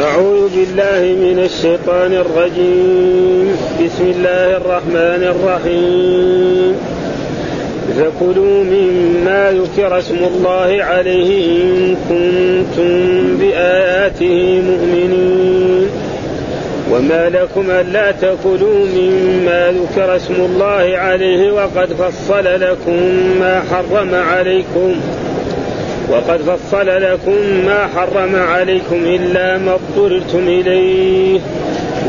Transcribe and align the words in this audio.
أعوذ 0.00 0.48
بالله 0.56 1.00
من 1.00 1.38
الشيطان 1.44 2.12
الرجيم. 2.12 3.56
بسم 3.84 4.04
الله 4.16 4.56
الرحمن 4.56 5.22
الرحيم. 5.34 6.76
فكلوا 7.96 8.64
مما 8.64 9.52
ذكر 9.52 9.98
اسم 9.98 10.16
الله 10.34 10.84
عليه 10.84 11.30
إن 11.64 11.96
كنتم 12.08 12.90
بآياته 13.40 14.62
مؤمنين. 14.70 15.86
وما 16.92 17.28
لكم 17.28 17.70
ألا 17.70 18.10
تأكلوا 18.10 18.86
مما 18.96 19.72
ذكر 19.72 20.16
اسم 20.16 20.34
الله 20.34 20.98
عليه 20.98 21.52
وقد 21.52 21.92
فصل 21.92 22.44
لكم 22.44 22.98
ما 23.40 23.62
حرم 23.70 24.14
عليكم. 24.14 24.94
وقد 26.10 26.40
فصل 26.40 26.86
لكم 26.86 27.36
ما 27.66 27.86
حرم 27.96 28.36
عليكم 28.36 28.96
إلا 28.96 29.58
ما 29.58 29.74
اضطررتم 29.74 30.48
إليه 30.48 31.40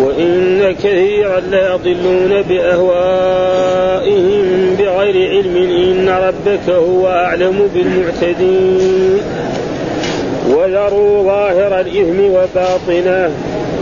وإن 0.04 0.72
كثيرا 0.84 1.40
ليضلون 1.40 2.42
بأهوائهم 2.42 3.66
بغير 4.80 5.30
علم. 5.30 5.56
إن 5.56 6.10
ربك 6.10 6.70
هو 6.70 7.08
أعلم 7.08 7.70
بالمعتدين. 7.74 9.22
وذروا 10.50 11.24
ظاهر 11.24 11.80
الإثم 11.80 12.20
وباطنه. 12.20 13.32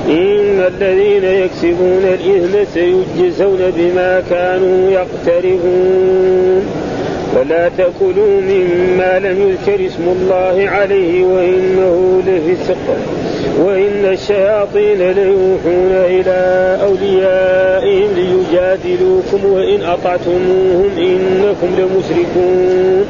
إن 0.09 0.63
الذين 0.67 1.23
يكسبون 1.23 2.03
الإثم 2.03 2.73
سيجزون 2.73 3.59
بما 3.77 4.23
كانوا 4.29 4.91
يقترفون. 4.91 6.88
ولا 7.35 7.69
تأكلوا 7.77 8.41
مما 8.41 9.19
لم 9.19 9.49
يذكر 9.49 9.85
اسم 9.85 10.03
الله 10.03 10.69
عليه 10.69 11.23
وإنه 11.23 12.21
لفسق 12.27 12.97
وإن 13.59 14.05
الشياطين 14.05 15.11
ليوحون 15.11 15.91
إلى 15.91 16.77
أوليائهم 16.81 18.07
ليجادلوكم 18.15 19.45
وإن 19.45 19.83
أطعتموهم 19.83 20.89
إنكم 20.97 21.67
لمشركون. 21.77 23.05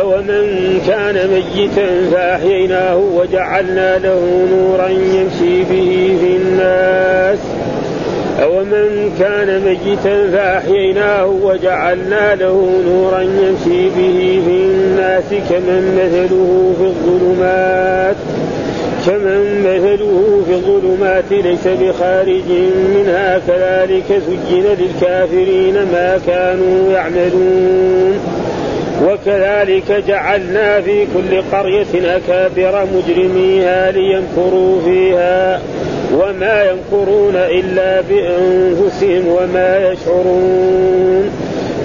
أومن 0.00 0.80
كان 0.86 1.30
ميتا 1.30 2.10
فأحييناه 2.12 2.96
وجعلنا 2.96 3.98
له 3.98 4.46
نورا 4.50 4.88
يمشي 4.88 5.62
به 5.62 6.16
في 6.20 6.36
الناس. 6.36 7.38
أومن 8.42 9.14
كان 9.18 9.60
ميتا 9.64 10.30
فأحييناه 10.30 11.26
وجعلنا 11.26 12.34
له 12.34 12.82
نورا 12.86 13.20
يمشي 13.20 13.88
به 13.88 14.42
في 14.46 14.62
الناس 14.62 15.24
كمن 15.50 15.98
مثله 15.98 16.74
في 16.78 16.84
الظلمات 16.84 18.16
كمن 19.06 19.60
مثله 19.60 20.42
في 20.46 20.54
الظلمات 20.54 21.24
ليس 21.30 21.66
بخارج 21.66 22.48
منها 22.94 23.40
كذلك 23.48 24.04
سجن 24.08 24.64
للكافرين 24.78 25.74
ما 25.74 26.20
كانوا 26.26 26.92
يعملون. 26.92 28.18
وكذلك 29.04 30.04
جعلنا 30.08 30.80
في 30.80 31.06
كل 31.14 31.42
قرية 31.52 32.16
أكابر 32.16 32.86
مجرميها 32.94 33.90
ليمكروا 33.90 34.80
فيها. 34.84 35.60
وما 36.14 36.64
يمكرون 36.64 37.36
إلا 37.36 38.00
بأنفسهم 38.00 39.28
وما 39.28 39.92
يشعرون. 39.92 41.30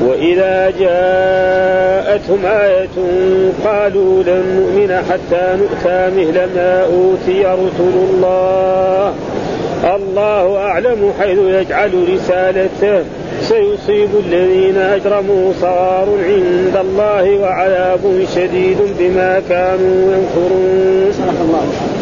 وإذا 0.07 0.73
جاءتهم 0.79 2.45
آية 2.45 2.95
قالوا 3.65 4.23
لن 4.23 4.43
نؤمن 4.55 5.03
حتى 5.09 5.57
نؤتى 5.57 6.11
مثل 6.17 6.37
ما 6.55 6.83
أوتي 6.83 7.41
رسل 7.45 7.95
الله. 8.09 9.13
الله 9.95 10.57
أعلم 10.57 11.13
حيث 11.19 11.39
يجعل 11.39 11.91
رسالته. 12.13 13.03
سيصيب 13.41 14.09
الذين 14.27 14.77
أجرموا 14.77 15.53
صغار 15.61 16.07
عند 16.27 16.77
الله 16.81 17.37
وعذاب 17.39 18.25
شديد 18.35 18.77
بما 18.99 19.41
كانوا 19.49 20.13
ينكرون 20.13 21.13
الله. 21.41 21.92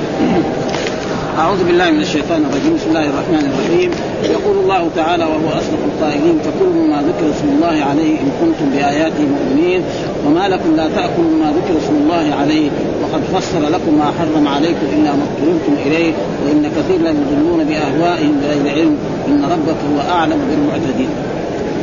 أعوذ 1.39 1.63
بالله 1.63 1.91
من 1.91 2.01
الشيطان 2.01 2.45
الرجيم. 2.45 2.75
بسم 2.75 2.89
الله 2.89 3.05
الرحمن 3.05 3.43
الرحيم. 3.51 3.91
يقول 4.23 4.57
الله 4.57 4.89
تعالى 4.95 5.23
وهو 5.23 5.49
أصدق 5.59 5.81
القائلين 5.91 6.39
فكلوا 6.45 6.73
مما 6.73 7.01
ذكر 7.01 7.29
اسم 7.35 7.47
الله 7.55 7.85
عليه 7.89 8.19
إن 8.19 8.31
كنتم 8.41 8.69
بآياته 8.73 9.23
مؤمنين 9.35 9.81
وما 10.25 10.47
لكم 10.47 10.75
لا 10.75 10.87
تأكلوا 10.87 11.31
مما 11.33 11.49
ذكر 11.57 11.77
اسم 11.77 11.95
الله 12.03 12.35
عليه 12.41 12.69
وقد 13.01 13.21
فسر 13.33 13.59
لكم 13.59 13.97
ما 13.99 14.11
حرم 14.19 14.47
عليكم 14.47 14.85
إلا 14.97 15.11
ما 15.11 15.23
اضطررتم 15.27 15.73
إليه 15.85 16.13
وإن 16.45 16.71
كثير 16.77 16.99
لا 17.01 17.09
يضلون 17.09 17.63
بأهوائهم 17.63 18.33
بغير 18.41 18.75
علم. 18.75 18.97
إن 19.27 19.45
ربك 19.45 19.79
هو 19.93 20.11
أعلم 20.11 20.39
بالمعتدين. 20.49 21.09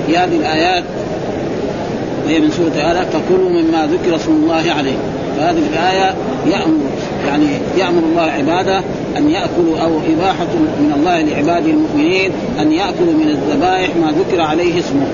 في 0.07 0.17
هذه 0.17 0.37
الآيات 0.37 0.85
وهي 2.27 2.41
من 2.41 2.51
سورة 2.51 2.91
آلاء 2.91 3.05
فكلوا 3.05 3.51
مما 3.51 3.87
ذكر 3.87 4.17
اسم 4.17 4.33
الله 4.33 4.73
عليه. 4.79 4.99
فهذه 5.39 5.63
الآية 5.73 6.15
يأمر 6.47 6.79
يعني 7.27 7.47
يأمر 7.79 8.03
الله 8.11 8.23
عباده 8.23 8.81
أن 9.17 9.31
يأكلوا 9.31 9.79
أو 9.83 9.99
إباحة 9.99 10.47
من 10.81 10.93
الله 10.97 11.21
لعباده 11.21 11.71
المؤمنين 11.71 12.31
أن 12.61 12.73
يأكلوا 12.73 13.13
من 13.13 13.29
الذبائح 13.29 13.91
ما 13.97 14.13
ذكر 14.19 14.41
عليه 14.41 14.79
اسمه 14.79 15.07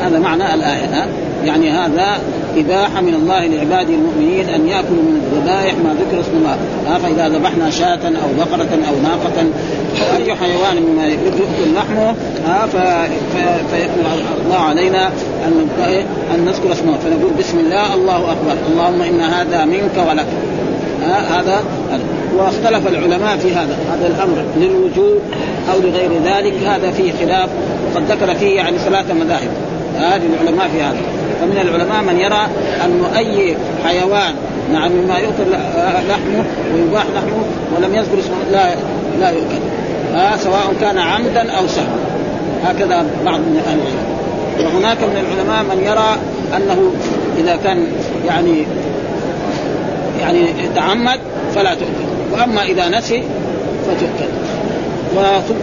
هذا 0.00 0.18
معنى 0.18 0.54
الآية؟ 0.54 1.06
يعني 1.44 1.70
هذا 1.70 2.18
إباحة 2.60 3.00
من 3.00 3.14
الله 3.14 3.46
لعباده 3.46 3.94
المؤمنين 3.94 4.48
أن 4.48 4.68
يأكلوا 4.68 5.02
من 5.08 5.22
الذبائح 5.22 5.74
ما 5.74 5.94
ذكر 6.00 6.20
اسم 6.20 6.30
الله. 6.36 6.56
ها 6.86 6.98
فإذا 6.98 7.28
ذبحنا 7.28 7.70
شاة 7.70 8.04
أو 8.04 8.28
بقرة 8.38 8.72
أو 8.88 8.94
ناقة 9.02 9.42
أو 9.42 10.16
أي 10.16 10.34
حيوان 10.34 10.82
مما 10.82 11.06
يؤكل 11.06 11.74
لحمه 11.76 12.14
ها 12.46 12.66
فيقول 13.70 14.04
الله 14.44 14.58
علينا 14.58 15.06
أن 15.46 15.68
أن 16.34 16.44
نذكر 16.44 16.72
اسمه. 16.72 16.98
فنقول 17.04 17.32
بسم 17.38 17.58
الله 17.58 17.94
الله 17.94 18.16
أكبر. 18.16 18.54
اللهم 18.72 19.02
إن 19.02 19.20
هذا 19.20 19.64
منك 19.64 20.08
ولك. 20.10 20.26
هذا 21.06 21.62
واختلف 22.36 22.86
العلماء 22.88 23.36
في 23.36 23.52
هذا. 23.52 23.78
هذا 23.92 24.06
الأمر 24.06 24.44
للوجوب 24.56 25.18
أو 25.72 25.78
لغير 25.78 26.10
ذلك. 26.24 26.54
هذا 26.66 26.90
فيه 26.90 27.12
خلاف. 27.20 27.48
قد 27.94 28.02
ذكر 28.12 28.34
فيه 28.34 28.56
يعني 28.56 28.78
ثلاثة 28.78 29.14
مذاهب. 29.14 29.50
هذه 29.96 30.22
العلماء 30.42 30.68
في 30.68 30.82
هذا. 30.82 31.17
فمن 31.40 31.58
العلماء 31.62 32.02
من 32.02 32.20
يرى 32.20 32.46
انه 32.84 33.18
اي 33.18 33.56
حيوان 33.84 34.34
نعم 34.72 34.92
مما 34.92 35.18
يؤكل 35.18 35.50
لحمه 36.08 36.44
ويباح 36.74 37.04
لحمه 37.14 37.42
ولم 37.76 37.94
يذكر 37.94 38.18
اسمه 38.18 38.36
لا 38.52 38.74
لا 39.20 39.30
يؤكل. 39.30 39.60
آه 40.14 40.36
سواء 40.36 40.74
كان 40.80 40.98
عمدا 40.98 41.52
أو 41.52 41.66
سهوا. 41.66 41.98
هكذا 42.64 43.06
بعض 43.24 43.40
من 43.40 43.62
أهل 43.66 43.78
العلم. 43.78 44.74
وهناك 44.74 44.96
من 44.96 45.24
العلماء 45.26 45.76
من 45.76 45.84
يرى 45.84 46.16
أنه 46.56 46.92
إذا 47.38 47.56
كان 47.64 47.86
يعني 48.26 48.64
يعني 50.20 50.46
تعمد 50.74 51.20
فلا 51.54 51.74
تؤكل. 51.74 52.08
وأما 52.32 52.62
إذا 52.62 52.88
نسي 52.88 53.22
فتؤكل. 53.86 54.30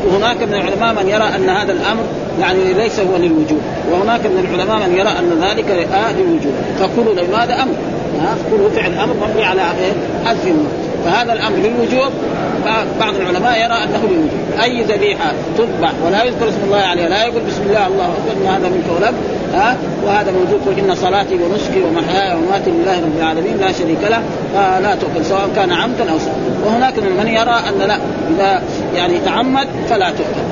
وهناك 0.06 0.38
من 0.42 0.54
العلماء 0.54 1.04
من 1.04 1.10
يرى 1.10 1.24
أن 1.36 1.50
هذا 1.50 1.72
الأمر 1.72 2.04
يعني 2.42 2.74
ليس 2.74 3.00
هو 3.00 3.18
للوجوب. 3.18 3.62
وهناك 3.92 4.26
من 4.26 4.48
العلماء 4.48 4.88
من 4.88 4.96
يرى 4.96 5.10
أن 5.10 5.44
ذلك 5.44 5.70
آه 5.94 6.12
للوجوب 6.12 6.54
فكلوا 6.80 7.14
لماذا 7.14 7.64
أمر؟ 7.64 7.74
كله 8.52 8.70
فعل 8.76 8.94
أمر 8.94 9.14
مبني 9.14 9.46
على 9.46 9.62
حذف 10.26 10.54
فهذا 11.06 11.34
الأمر 11.34 11.58
للوجوب. 11.58 12.12
بعض 13.00 13.16
العلماء 13.16 13.58
يرى 13.58 13.84
أنه 13.84 14.02
للوجوب. 14.10 14.46
أي 14.64 14.84
ذبيحة 14.84 15.32
تذبح 15.58 15.92
ولا 16.06 16.24
يذكر 16.24 16.50
اسم 16.50 16.64
الله 16.66 16.78
عليها 16.78 17.10
لا 17.10 17.24
يقول 17.24 17.42
بسم 17.48 17.62
الله 17.68 17.88
الله 17.88 18.06
أكبر 18.06 18.50
هذا 18.50 18.70
منك 18.70 18.86
ولك 18.98 19.14
ها؟ 19.54 19.78
وهذا 20.06 20.32
موجود 20.32 20.62
قل 20.68 20.80
إن 20.80 20.96
صلاتي 20.96 21.36
ونسكي 21.36 21.82
ومحياي 21.84 22.36
ومماتي 22.38 22.72
لله 22.72 23.00
رب 23.00 23.18
العالمين 23.18 23.58
لا 23.58 23.72
شريك 23.72 23.98
له 24.10 24.22
فلا 24.54 24.96
تؤكل 24.96 25.26
سواء 25.26 25.50
كان 25.56 25.72
عمدا 25.72 26.12
أو 26.12 26.20
سهوا 26.20 26.66
وهناك 26.66 27.00
من 27.00 27.28
يرى 27.28 27.60
أن 27.70 27.88
لا 27.88 27.98
إذا 28.36 28.64
يعني 28.96 29.20
تعمد 29.26 29.68
فلا 29.90 30.10
تؤكل. 30.10 30.46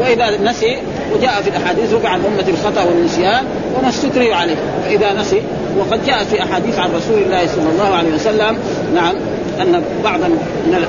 وإذا 0.00 0.50
نسي 0.50 0.76
وجاء 1.12 1.42
في 1.42 1.50
الأحاديث 1.50 1.94
رفع 1.94 2.08
عن 2.08 2.20
أمة 2.20 2.48
الخطأ 2.48 2.84
والنسيان 2.84 3.44
وما 3.78 3.88
استكرهوا 3.88 4.34
عليه. 4.34 4.56
فإذا 4.84 5.12
نسي 5.12 5.42
وقد 5.78 6.06
جاء 6.06 6.24
في 6.24 6.42
أحاديث 6.42 6.78
عن 6.78 6.90
رسول 6.96 7.18
الله 7.22 7.46
صلى 7.46 7.70
الله 7.72 7.94
عليه 7.94 8.14
وسلم 8.14 8.58
نعم 8.94 9.14
أن 9.60 9.82
بعض 10.04 10.20
من 10.20 10.84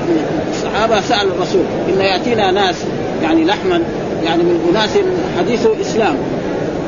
الصحابة 0.50 1.00
سأل 1.00 1.28
الرسول 1.28 1.62
إن 1.88 2.00
يأتينا 2.00 2.50
ناس 2.50 2.76
يعني 3.22 3.44
لحما 3.44 3.82
يعني 4.24 4.42
من 4.42 4.66
أناس 4.70 4.90
حديث 5.38 5.66
اسلام 5.80 6.16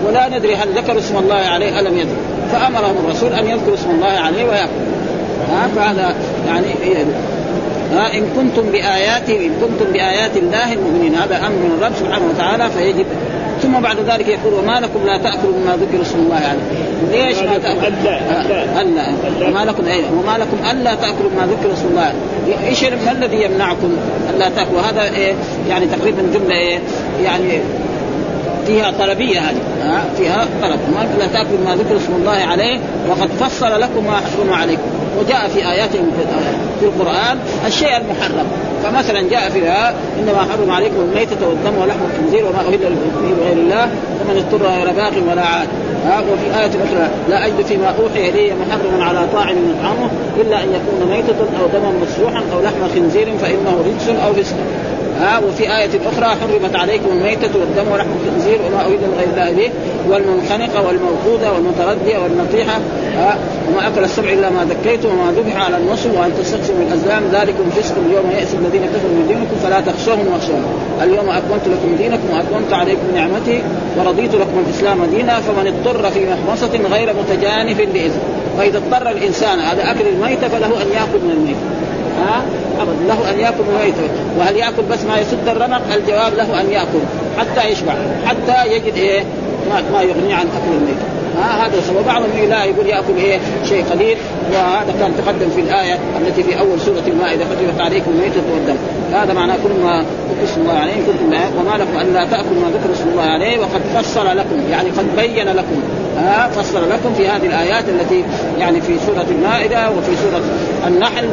ولا 0.06 0.38
ندري 0.38 0.54
هل 0.56 0.68
ذكر 0.76 0.98
اسم 0.98 1.16
الله 1.16 1.34
عليه 1.34 1.80
الم 1.80 1.98
يذكر. 1.98 2.16
فأمرهم 2.52 2.96
الرسول 3.04 3.32
أن 3.32 3.46
يذكر 3.46 3.74
اسم 3.74 3.90
الله 3.90 4.06
عليه 4.06 4.44
ويأكل. 4.44 4.70
ها 5.52 5.68
فهذا 5.76 6.14
يعني 6.46 6.66
ها 7.92 8.14
إن 8.14 8.26
كنتم 8.36 8.70
بايات 8.72 9.30
إن 9.30 9.50
كنتم 9.60 9.92
بآيات 9.92 10.36
الله 10.36 10.72
المؤمنين 10.72 11.14
هذا 11.14 11.36
أمر 11.36 11.48
من 11.48 11.78
الرب 11.78 11.92
سبحانه 12.00 12.26
وتعالى 12.34 12.70
فيجب. 12.70 13.06
ثم 13.62 13.80
بعد 13.80 13.96
ذلك 14.00 14.28
يقول 14.28 14.54
وما 14.54 14.80
لكم 14.80 15.06
لا 15.06 15.18
تأكلوا 15.18 15.52
مما 15.58 15.76
ذكر 15.76 16.02
اسم 16.02 16.18
الله 16.18 16.36
عليه. 16.36 16.88
ليش 17.12 17.38
ما 17.38 17.58
تأكلوا؟ 17.58 17.82
ألا 18.80 19.06
وما 19.48 19.64
لكم 19.64 19.86
إيه؟ 19.86 20.04
وما 20.10 20.38
لكم 20.38 20.56
ألا 20.70 20.94
تأكلوا 20.94 21.30
ما 21.36 21.46
ذكر 21.46 21.72
اسم 21.72 21.86
الله 21.90 22.12
إيش 22.68 22.84
ما 22.84 23.12
الذي 23.12 23.42
يمنعكم 23.42 23.96
لا 24.38 24.48
تاكل 24.48 24.74
وهذا 24.74 25.02
إيه؟ 25.02 25.34
يعني 25.68 25.86
تقريبا 25.86 26.22
جملة 26.34 26.54
إيه؟ 26.54 26.78
يعني 27.24 27.60
فيها 28.66 28.92
طلبية 28.98 29.40
هذه. 29.40 29.60
ها؟ 29.82 30.04
فيها 30.16 30.46
طلب. 30.62 30.78
ما 30.94 31.06
لا 31.18 31.26
تاكل 31.26 31.58
ما 31.64 31.74
ذكر 31.76 31.96
اسم 31.96 32.12
الله 32.12 32.46
عليه 32.50 32.78
وقد 33.08 33.28
فصل 33.28 33.80
لكم 33.80 34.04
ما 34.06 34.16
حرم 34.16 34.52
عليكم. 34.52 34.97
وجاء 35.18 35.48
في 35.48 35.70
آيات 35.70 35.90
في 36.80 36.86
القرآن 36.86 37.38
الشيء 37.66 37.96
المحرم. 37.96 38.46
فمثلا 38.84 39.22
جاء 39.30 39.50
فيها 39.50 39.94
إنما 40.18 40.38
حرم 40.52 40.70
عليكم 40.70 41.00
الميتة 41.00 41.48
والدم 41.48 41.82
ولحم 41.82 41.98
الخنزير 42.10 42.46
وما 42.46 42.60
أهل 42.60 42.78
به 42.78 42.88
بغير 43.40 43.52
الله 43.52 43.84
ومن 44.20 44.36
اضطر 44.36 44.66
غير 44.66 44.92
باق 44.92 45.12
ولا 45.30 45.42
عاد. 45.42 45.68
وفي 46.08 46.60
آية 46.60 46.70
أخرى 46.70 47.08
لا 47.28 47.46
أجد 47.46 47.66
فيما 47.68 47.86
أوحي 47.86 48.28
إلي 48.28 48.52
محرما 48.54 49.04
على 49.04 49.26
طاعم 49.32 49.56
يطعمه 49.70 50.10
إلا 50.40 50.64
أن 50.64 50.68
يكون 50.68 51.10
ميتة 51.10 51.40
أو 51.60 51.66
دما 51.66 51.92
مسروحا 52.02 52.42
أو 52.52 52.60
لحم 52.60 52.94
خنزير 52.94 53.26
فإنه 53.40 53.84
رجس 53.86 54.08
أو 54.08 54.32
فسق. 54.32 54.54
ها 55.20 55.38
وفي 55.38 55.62
آية 55.62 55.90
أخرى 56.06 56.36
حرمت 56.40 56.76
عليكم 56.76 57.08
الميتة 57.10 57.58
والدم 57.60 57.92
ولحم 57.92 58.08
الخنزير 58.20 58.58
وما 58.66 58.86
أريد 58.86 59.00
غير 59.18 59.28
الله 59.30 59.52
به 59.52 59.70
والمنخنقة 60.08 60.86
والموقوذة 60.86 61.52
والمتردية 61.52 62.18
والنطيحة 62.18 62.80
وما 63.68 63.88
أكل 63.88 64.04
السبع 64.04 64.32
إلا 64.32 64.50
ما 64.50 64.64
ذكيتم 64.64 65.08
وما 65.08 65.32
ذبح 65.32 65.64
على 65.64 65.76
النصب 65.76 66.10
وأن 66.14 66.32
تستقسموا 66.38 66.82
الأزلام 66.88 67.22
ذلكم 67.32 67.70
فسق 67.70 67.94
اليوم 68.06 68.30
يأس 68.30 68.54
الذين 68.54 68.82
كفروا 68.86 69.10
من 69.10 69.24
دينكم 69.28 69.56
فلا 69.62 69.80
تخشوهم 69.80 70.26
واخشوهم. 70.32 70.64
اليوم 71.02 71.28
أكملت 71.28 71.68
لكم 71.68 71.96
دينكم 71.98 72.30
وأتممت 72.32 72.72
عليكم 72.72 73.06
نعمتي 73.14 73.62
ورضيت 73.98 74.34
لكم 74.34 74.64
الإسلام 74.66 75.04
دينا 75.04 75.40
فمن 75.40 75.66
اضطر 75.66 76.10
في 76.10 76.20
محمصة 76.26 76.88
غير 76.90 77.14
متجانف 77.14 77.80
لإذن 77.80 78.20
فإذا 78.58 78.78
اضطر 78.78 79.10
الإنسان 79.10 79.60
على 79.60 79.82
أكل 79.82 80.08
الميتة 80.08 80.48
فله 80.48 80.66
أن 80.66 80.88
يأكل 80.94 81.24
من 81.24 81.30
الميتة. 81.30 81.87
ها؟ 82.18 82.42
أبدا. 82.80 83.08
له 83.08 83.30
أن 83.30 83.38
يأكل 83.40 83.64
ميتا 83.84 84.08
وهل 84.38 84.56
يأكل 84.56 84.82
بس 84.90 85.04
ما 85.04 85.18
يسد 85.18 85.48
الرمق؟ 85.48 85.82
الجواب 85.94 86.34
له 86.34 86.60
أن 86.60 86.70
يأكل. 86.70 87.02
حتى 87.38 87.68
يشبع. 87.68 87.94
حتى 88.26 88.72
يجد 88.72 88.94
إيه؟ 88.94 89.22
ما, 89.70 89.82
ما 89.92 90.02
يغني 90.02 90.34
عن 90.34 90.46
أكل 90.46 90.72
الميت 90.80 90.98
ها؟ 91.38 91.66
هذا 91.66 91.80
سبب. 91.80 92.04
بعضهم 92.06 92.48
لا 92.48 92.64
يقول 92.64 92.86
يأكل 92.86 93.16
إيه؟ 93.16 93.38
شيء 93.68 93.84
قليل. 93.84 94.16
وهذا 94.52 94.94
كان 95.00 95.12
تقدم 95.18 95.50
في 95.54 95.60
الآية 95.60 95.98
التي 96.20 96.42
في 96.42 96.58
أول 96.58 96.80
سورة 96.80 97.02
المائدة. 97.06 97.44
حرمت 97.44 97.80
عليكم 97.80 98.10
الميتة 98.10 98.42
والدم. 98.52 98.76
هذا 99.12 99.32
معناه 99.32 99.56
كل 99.64 99.84
ما 99.84 100.04
ذكر 100.30 100.44
اسم 100.44 100.60
الله 100.60 100.72
عليه 100.72 100.92
كنتم 100.92 101.26
وما 101.58 101.76
لكم 101.78 102.00
ألا 102.00 102.24
تأكلوا 102.24 102.60
ما 102.62 102.68
ذكر 102.68 102.92
اسم 102.94 103.08
الله 103.08 103.22
عليه 103.22 103.58
وقد 103.58 103.80
فصل 103.94 104.26
لكم. 104.26 104.60
يعني 104.70 104.90
قد 104.90 105.16
بين 105.16 105.48
لكم. 105.48 105.82
ها 106.18 106.48
فصل 106.48 106.90
لكم 106.90 107.14
في 107.16 107.28
هذه 107.28 107.46
الآيات 107.46 107.84
التي 107.88 108.24
يعني 108.58 108.80
في 108.80 108.98
سورة 109.06 109.26
المائدة 109.30 109.90
وفي 109.90 110.16
سورة 110.16 110.42
النحل. 110.86 111.28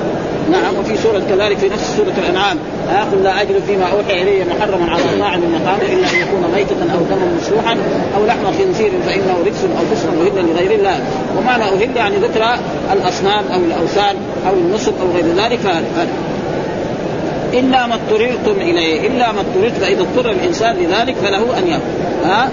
نعم 0.52 0.78
وفي 0.80 0.98
سورة 0.98 1.22
كذلك 1.30 1.58
في 1.58 1.70
نفس 1.70 1.96
سورة 1.98 2.14
الأنعام. 2.18 2.58
ها 2.90 3.04
قل 3.12 3.24
لا 3.24 3.42
أجد 3.42 3.62
فيما 3.68 3.86
أوحي 3.86 4.22
إلي 4.22 4.46
محرما 4.46 4.92
على 4.92 5.04
طاعم 5.20 5.40
من 5.40 5.62
مقام 5.62 5.80
إلا 5.82 6.10
أن 6.10 6.16
يكون 6.16 6.52
ميتة 6.56 6.94
أو 6.94 7.00
دما 7.10 7.38
مسروحا 7.42 7.78
أو 8.18 8.26
لحم 8.26 8.46
خنزير 8.60 8.92
فإنه 9.06 9.36
رجس 9.46 9.64
أو 9.80 9.96
فسق 9.96 10.10
أهل 10.10 10.50
لغير 10.54 10.72
الله. 10.72 11.00
ومعنى 11.38 11.64
أهل 11.64 11.98
يعني 11.98 12.16
ذكر 12.16 12.44
الأصنام 12.94 13.44
أو 13.54 13.60
الأوثان 13.60 14.16
أو 14.48 14.54
النصب 14.54 14.94
أو 15.02 15.08
غير 15.16 15.26
ذلك. 15.38 15.60
هذا 15.66 16.08
الا 17.54 17.88
ما 17.88 17.96
اضطررتم 17.96 18.62
اليه 18.62 19.08
الا 19.08 19.32
ما 19.32 19.40
اضطررت 19.40 19.74
فاذا 19.74 20.02
اضطر 20.02 20.32
الانسان 20.32 20.76
لذلك 20.76 21.16
فله 21.16 21.58
ان 21.60 21.68
يأكل 21.68 21.82
ها؟ 22.24 22.50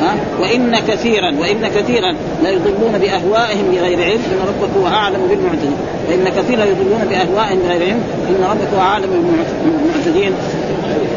ها؟ 0.00 0.16
وان 0.40 0.78
كثيرا 0.88 1.34
وان 1.40 1.68
كثيرا 1.76 2.14
لا 2.42 2.50
يضلون 2.50 2.98
باهوائهم 2.98 3.70
بغير 3.72 4.02
علم 4.02 4.20
ان 4.32 4.48
ربك 4.48 4.70
هو 4.80 4.86
اعلم 4.86 5.20
بالمعتدين 5.28 5.76
وان 6.08 6.28
كثيرا 6.28 6.64
يضلون 6.64 7.06
باهوائهم 7.10 7.58
بغير 7.58 7.82
علم 7.82 8.02
ان 8.28 8.44
ربك 8.50 8.68
هو 8.74 8.80
اعلم 8.80 9.08
بالمعتدين 9.64 10.32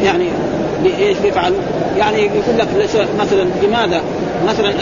يعني 0.04 0.28
إيش 0.98 1.18
بيفعلوا؟ 1.18 1.58
يعني 1.98 2.18
يقول 2.18 2.58
لك 2.58 2.68
مثلا 3.20 3.46
لماذا؟ 3.62 4.02
مثلا 4.48 4.72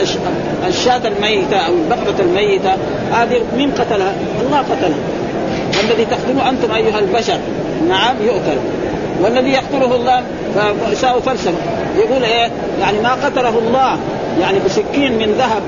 الشاة 0.68 1.00
الميتة 1.08 1.56
أو 1.56 1.72
البقرة 1.72 2.20
الميتة 2.20 2.70
هذه 3.12 3.40
مين 3.56 3.70
قتلها؟ 3.70 4.14
الله 4.46 4.58
قتلها. 4.58 5.19
والذي 5.80 6.04
تقتلوه 6.04 6.48
أنتم 6.48 6.72
أيها 6.72 6.98
البشر. 6.98 7.38
نعم 7.88 8.16
يؤكل. 8.22 8.58
والذي 9.22 9.50
يقتله 9.50 9.96
الله 9.96 10.22
فساء 10.90 11.20
فلسفه 11.20 11.52
يقول 11.96 12.24
إيه؟ 12.24 12.50
يعني 12.80 12.98
ما 12.98 13.12
قتله 13.24 13.58
الله 13.58 13.98
يعني 14.40 14.58
بسكين 14.66 15.18
من 15.18 15.34
ذهب. 15.38 15.62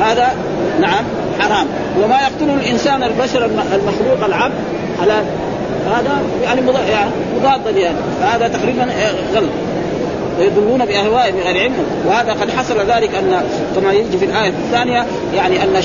هذا 0.00 0.34
نعم 0.80 1.04
حرام. 1.40 1.66
وما 2.02 2.18
يقتله 2.20 2.54
الإنسان 2.54 3.02
البشر 3.02 3.44
المخلوق 3.44 4.24
العبد 4.24 4.54
حلال 5.00 5.24
هذا 5.90 6.22
يعني 6.44 6.60
مضاد 7.36 7.60
لهذا 7.66 7.94
فهذا 8.20 8.48
تقريبا 8.48 8.86
غلط. 9.34 9.50
ويضلون 10.38 10.84
باهوائهم 10.84 11.36
بغير 11.36 11.60
علم. 11.62 11.74
وهذا 12.06 12.32
قد 12.32 12.50
حصل 12.50 12.76
ذلك 12.90 13.14
أن 13.14 13.42
كما 13.76 13.92
يجي 13.92 14.18
في 14.18 14.24
الآية 14.24 14.48
الثانية 14.48 15.06
يعني 15.36 15.62
أن 15.62 15.82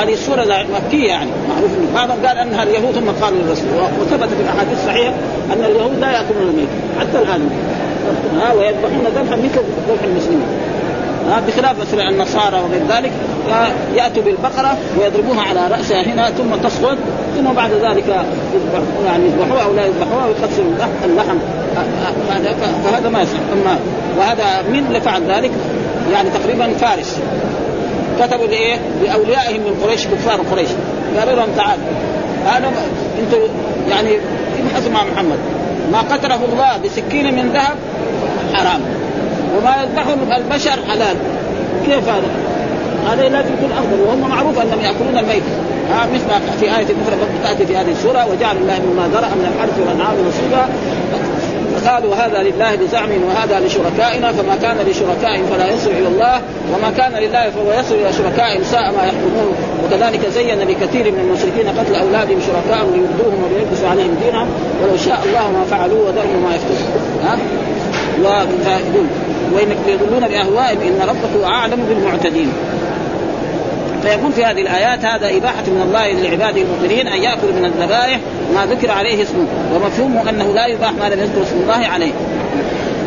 وهذه 0.00 0.12
السورة 0.12 0.44
مكية 0.44 1.08
يعني. 1.08 1.30
معروف 1.48 1.70
انه 1.78 1.88
بعضهم 1.94 2.26
قال 2.26 2.38
أنها 2.38 2.62
اليهود 2.62 2.96
هم 2.96 3.10
قالوا 3.22 3.38
للرسول. 3.38 3.66
وثبت 4.00 4.28
في 4.28 4.42
الأحاديث 4.42 4.78
الصحيحة 4.78 5.14
أن 5.52 5.64
اليهود 5.64 5.98
لا 6.00 6.10
يأكلون 6.10 6.42
الميت 6.42 6.68
حتى 7.00 7.18
الآن. 7.18 7.50
ها 8.40 8.52
ويذبحون 8.52 9.04
ذبحا 9.16 9.36
مثل 9.36 9.60
ذبح 9.88 10.02
المسلمين. 10.04 10.46
ها 11.30 11.42
بخلاف 11.48 11.80
مثلا 11.80 12.08
النصارى 12.08 12.56
وغير 12.56 12.82
ذلك 12.96 13.12
يأتوا 13.94 14.22
بالبقرة 14.22 14.78
ويضربوها 14.98 15.40
على 15.40 15.68
رأسها 15.76 16.02
هنا 16.02 16.30
ثم 16.30 16.68
تسقط 16.68 16.98
ثم 17.36 17.52
بعد 17.52 17.70
ذلك 17.70 18.04
يذبح 18.54 18.82
يعني 19.06 19.24
يذبحوها 19.24 19.64
أو 19.64 19.74
لا 19.74 19.86
يذبحوها 19.86 20.26
ويقسموا 20.26 20.72
اللحم. 21.04 21.38
فهذا 22.84 23.08
ما 23.08 23.22
يصح. 23.22 23.38
اما 23.52 23.78
وهذا 24.18 24.62
من 24.62 24.84
اللي 24.88 25.00
فعل 25.00 25.22
ذلك 25.30 25.50
يعني 26.12 26.30
تقريبا 26.30 26.72
فارس. 26.72 27.20
كتبوا 28.20 28.46
لإيه؟ 28.46 28.76
لأوليائهم 29.02 29.60
من 29.60 29.82
قريش 29.82 30.06
كفار 30.06 30.40
قريش. 30.50 30.68
قالوا 31.18 31.34
لهم 31.34 31.48
تعالوا 31.56 31.84
هذا 32.46 32.72
أنتم 33.18 33.38
يعني 33.88 34.18
ابحثوا 34.60 34.92
مع 34.92 35.04
محمد. 35.04 35.38
ما 35.92 35.98
قتله 35.98 36.40
الله 36.52 36.78
بسكين 36.84 37.34
من 37.34 37.50
ذهب 37.52 37.76
حرام. 38.54 38.80
وما 39.56 39.82
يذبحه 39.82 40.36
البشر 40.36 40.78
حلال. 40.88 41.16
كيف 41.86 42.08
هذا؟ 42.08 42.28
هذا 43.10 43.28
لازم 43.28 43.48
يكون 43.58 43.72
افضل 43.72 44.00
وهم 44.06 44.30
معروف 44.30 44.58
أنهم 44.62 44.80
يأكلون 44.80 45.18
الميت. 45.18 45.42
ها 45.90 46.06
مثل 46.14 46.56
في 46.60 46.64
آية 46.64 46.84
أخرى 46.84 47.16
تأتي 47.42 47.66
في 47.66 47.76
هذه 47.76 47.90
السورة 47.90 48.26
وجعل 48.26 48.56
الله 48.56 48.78
مما 48.78 49.08
ذرأ 49.12 49.28
من 49.28 49.52
الحرث 49.54 49.78
والأنعام 49.78 50.14
نصيبا 50.28 50.68
قالوا 51.88 52.14
هذا 52.14 52.42
لله 52.42 52.74
بزعمهم 52.74 53.22
وهذا 53.24 53.60
لشركائنا 53.66 54.32
فما 54.32 54.56
كان 54.62 54.76
لشركائهم 54.86 55.46
فلا 55.46 55.74
يصل 55.74 55.90
إلى 55.90 56.08
الله 56.08 56.40
وما 56.72 56.90
كان 56.96 57.12
لله 57.12 57.50
فهو 57.50 57.80
يصل 57.80 57.94
إلى 57.94 58.12
شركائهم 58.12 58.64
ساء 58.64 58.92
ما 58.92 59.02
يحكمون. 59.04 59.54
وكذلك 59.84 60.28
زين 60.28 60.58
لكثير 60.58 61.12
من 61.12 61.18
المشركين 61.18 61.68
قتل 61.78 61.94
أولادهم 61.94 62.40
شركائهم 62.46 62.90
ليردوهم 62.92 63.44
وليلبسوا 63.44 63.88
عليهم 63.88 64.16
دينهم 64.24 64.48
ولو 64.82 64.96
شاء 64.96 65.20
الله 65.26 65.50
ما 65.50 65.64
فعلوه 65.64 66.00
وذرهم 66.06 66.42
ما 66.44 66.54
يفترون. 66.54 66.92
ها؟ 67.24 67.38
وإن 69.54 69.68
يضلون 69.88 70.28
بأهوائهم 70.28 70.80
إن 70.80 71.08
ربك 71.08 71.44
أعلم 71.44 71.84
بالمعتدين. 71.88 72.52
فيقول 74.02 74.32
في 74.32 74.44
هذه 74.44 74.60
الآيات 74.60 75.04
هذا 75.04 75.36
إباحة 75.36 75.62
من 75.66 75.82
الله 75.82 76.12
لعباده 76.12 76.62
المؤمنين 76.62 77.08
أن 77.08 77.22
يأكلوا 77.22 77.52
من 77.52 77.64
الذبائح 77.64 78.20
ما 78.54 78.66
ذكر 78.66 78.90
عليه 78.90 79.22
اسمه 79.22 79.46
ومفهومه 79.74 80.30
أنه 80.30 80.52
لا 80.54 80.66
يباح 80.66 80.92
ما 80.92 81.08
لم 81.14 81.20
يذكر 81.20 81.42
اسم 81.42 81.56
الله 81.62 81.86
عليه. 81.86 82.12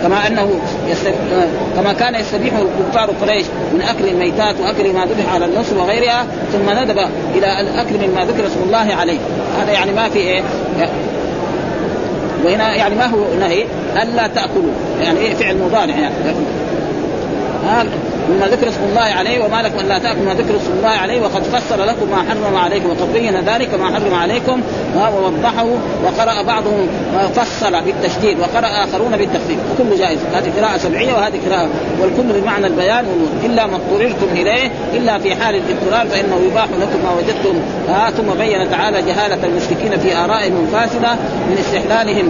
كما 0.03 0.27
أنه 0.27 0.49
يستب... 0.87 1.13
كما 1.75 1.93
كان 1.93 2.15
يستبيح 2.15 2.53
كفار 2.91 3.09
قريش 3.21 3.45
من 3.73 3.81
أكل 3.81 4.07
الميتات 4.07 4.55
وأكل 4.59 4.93
ما 4.93 5.05
ذبح 5.05 5.33
على 5.33 5.45
النصر 5.45 5.77
وغيرها 5.77 6.25
ثم 6.53 6.83
ندب 6.83 6.97
إلى 7.35 7.61
الأكل 7.61 8.07
مما 8.07 8.25
ذكر 8.25 8.47
اسم 8.47 8.59
الله 8.65 8.95
عليه. 8.95 9.19
هذا 9.61 9.71
يعني 9.71 9.91
ما 9.91 10.09
في 10.09 10.19
إيه؟ 10.19 10.41
وهنا 12.45 12.75
يعني 12.75 12.95
ما 12.95 13.05
هو 13.05 13.17
نهي؟ 13.39 13.65
ألا 14.03 14.27
تأكلوا. 14.27 14.73
يعني 15.01 15.19
إيه 15.19 15.33
فعل 15.33 15.57
مضارع 15.57 15.95
يعني؟ 15.95 16.15
مما 18.29 18.47
ذكر 18.47 18.69
اسم 18.69 18.79
الله 18.89 19.01
عليه 19.01 19.45
وما 19.45 19.61
لكم 19.61 19.79
أن 19.79 19.85
لا 19.85 19.99
تأكلوا 19.99 20.25
ما 20.25 20.33
ذكر 20.33 20.55
اسم 20.57 20.71
الله 20.77 20.89
عليه 20.89 21.21
وقد 21.21 21.43
فسر 21.43 21.83
لكم 21.83 22.09
ما 22.11 22.17
حرم 22.17 22.55
عليكم 22.55 22.89
وقد 22.89 23.13
بين 23.13 23.35
ذلك 23.35 23.73
ما 23.73 23.85
حرم 23.85 24.13
عليكم 24.13 24.61
ووضحه 24.95 25.65
وقرأ 26.03 26.41
بعضهم 26.41 26.87
فصل 27.35 27.81
بالتشديد 27.81 28.39
وقرأ 28.39 28.67
آخرون 28.67 29.17
بالتخفيف 29.17 29.57
وكل 29.71 29.97
جائز. 29.97 30.19
هذه 30.33 30.51
قراءة 30.59 30.77
سبعية 30.77 31.13
وهذه 31.13 31.39
قراءة 31.49 31.69
والكل 32.01 32.41
بمعنى 32.41 32.67
البيان 32.67 33.05
إلا 33.45 33.67
ما 33.67 33.75
اضطررتم 33.75 34.27
إليه 34.31 34.71
إلا 34.93 35.19
في 35.19 35.35
حال 35.35 35.55
الاضطرار 35.55 36.07
فإنه 36.07 36.39
يباح 36.51 36.65
لكم 36.65 36.99
ما 37.03 37.11
وجدتم. 37.17 37.59
آه 37.89 38.09
ثم 38.09 38.39
بين 38.39 38.69
تعالى 38.71 39.01
جهالة 39.01 39.45
المشركين 39.45 39.99
في 39.99 40.17
آرائهم 40.17 40.67
الفاسده 40.67 41.13
من 41.49 41.57
استحلالهم 41.59 42.29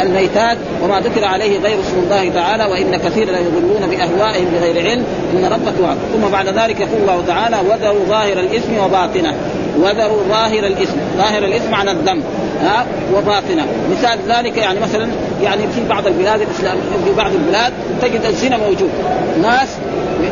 الميتات 0.00 0.58
وما 0.82 1.00
ذكر 1.00 1.24
عليه 1.24 1.58
غير 1.58 1.80
اسم 1.80 1.98
الله 1.98 2.28
تعالى 2.34 2.64
وإن 2.64 2.96
كثيرا 2.96 3.38
يضلون 3.38 3.90
بأهوائهم 3.90 4.46
بغير 4.54 4.90
علم. 4.90 5.04
إن 5.32 5.44
ربك 5.44 5.80
وعد 5.82 5.96
ثم 6.12 6.28
بعد 6.32 6.48
ذلك 6.48 6.80
يقول 6.80 7.00
الله 7.00 7.22
تعالى 7.26 7.56
وذروا 7.70 8.04
ظاهر 8.08 8.40
الإثم 8.40 8.78
وباطنه. 8.84 9.34
وذروا 9.78 10.22
ظاهر 10.28 10.66
الإثم. 10.66 10.96
ظاهر 11.16 11.44
الإثم 11.44 11.74
عن 11.74 11.88
الذنب 11.88 12.22
ها 12.62 12.86
وباطنه. 13.14 13.66
مثال 13.90 14.18
ذلك 14.28 14.56
يعني 14.56 14.80
مثلا 14.80 15.08
يعني 15.42 15.62
في 15.62 15.88
بعض 15.88 16.06
البلاد 16.06 16.40
الإسلام 16.40 16.76
في 17.04 17.12
بعض 17.16 17.30
البلاد 17.32 17.72
تجد 18.02 18.24
الزنا 18.24 18.56
موجود. 18.56 18.90
ناس 19.42 19.68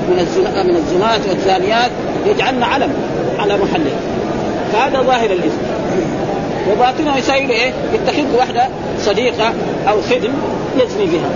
من 0.09 0.19
الزنا 0.19 0.63
من 0.63 0.77
الزنات 0.77 1.21
والزانيات 1.29 1.91
يجعلن 2.27 2.63
علم 2.63 2.93
على 3.39 3.55
محله. 3.57 3.97
فهذا 4.73 5.03
ظاهر 5.03 5.31
الاسم 5.31 5.74
وباطنة 6.73 7.17
يساوي 7.17 7.51
إيه؟ 7.51 7.73
يتخذ 7.95 8.37
واحدة 8.37 8.69
صديقة 8.99 9.53
أو 9.89 10.03
خدم 10.03 10.33
يزني 10.77 11.07
بها. 11.07 11.31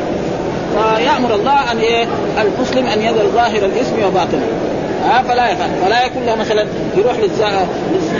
فيأمر 0.75 1.35
الله 1.35 1.73
أن 1.73 1.79
إيه؟ 1.79 2.07
المسلم 2.43 2.87
أن 2.87 3.03
يظهر 3.03 3.27
ظاهر 3.35 3.65
الاسم 3.65 3.95
وباطنه. 4.07 4.47
ها؟ 5.05 5.23
فلا 5.23 5.53
يفعل 5.53 5.71
فلا 5.85 6.07
يكون 6.07 6.23
له 6.27 6.35
مثلا 6.35 6.67
يروح 6.97 7.15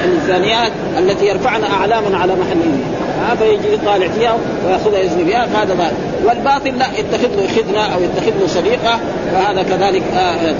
للزانيات 0.05 0.73
التي 0.99 1.27
يرفعن 1.27 1.65
أعلاما 1.65 2.19
على 2.19 2.33
محلهم 2.33 2.83
ها؟ 3.21 3.35
فيجي 3.35 3.75
يطالع 3.75 4.09
فيها 4.09 4.37
ويأخذها 4.67 4.99
يزني 4.99 5.25
بها. 5.25 5.47
فهذا 5.47 5.75
ظاهر 5.75 5.93
والباطل 6.25 6.79
لا 6.79 6.87
يتخذ 6.99 7.29
له 7.37 7.49
خدمة 7.57 7.95
أو 7.95 8.01
يتخذ 8.03 8.41
له 8.41 8.47
صديقة. 8.47 8.99
فهذا 9.33 9.63
كذلك 9.63 10.03
آه 10.17 10.55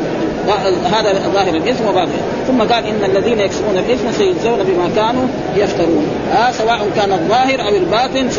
هذا 0.93 1.29
ظاهر 1.35 1.55
الإثم 1.55 1.89
وباطن. 1.89 2.21
ثم 2.47 2.63
قال 2.63 2.87
إن 2.87 3.05
الذين 3.05 3.41
يكسبون 3.41 3.79
الإثم 3.79 4.13
سيجزون 4.13 4.59
بما 4.63 4.91
كانوا 4.97 5.27
يفترون. 5.57 6.07
آه 6.33 6.51
سواء 6.53 6.91
كان 6.97 7.13
الظاهر 7.13 7.61
أو 7.69 7.77
الباطن 7.77 8.31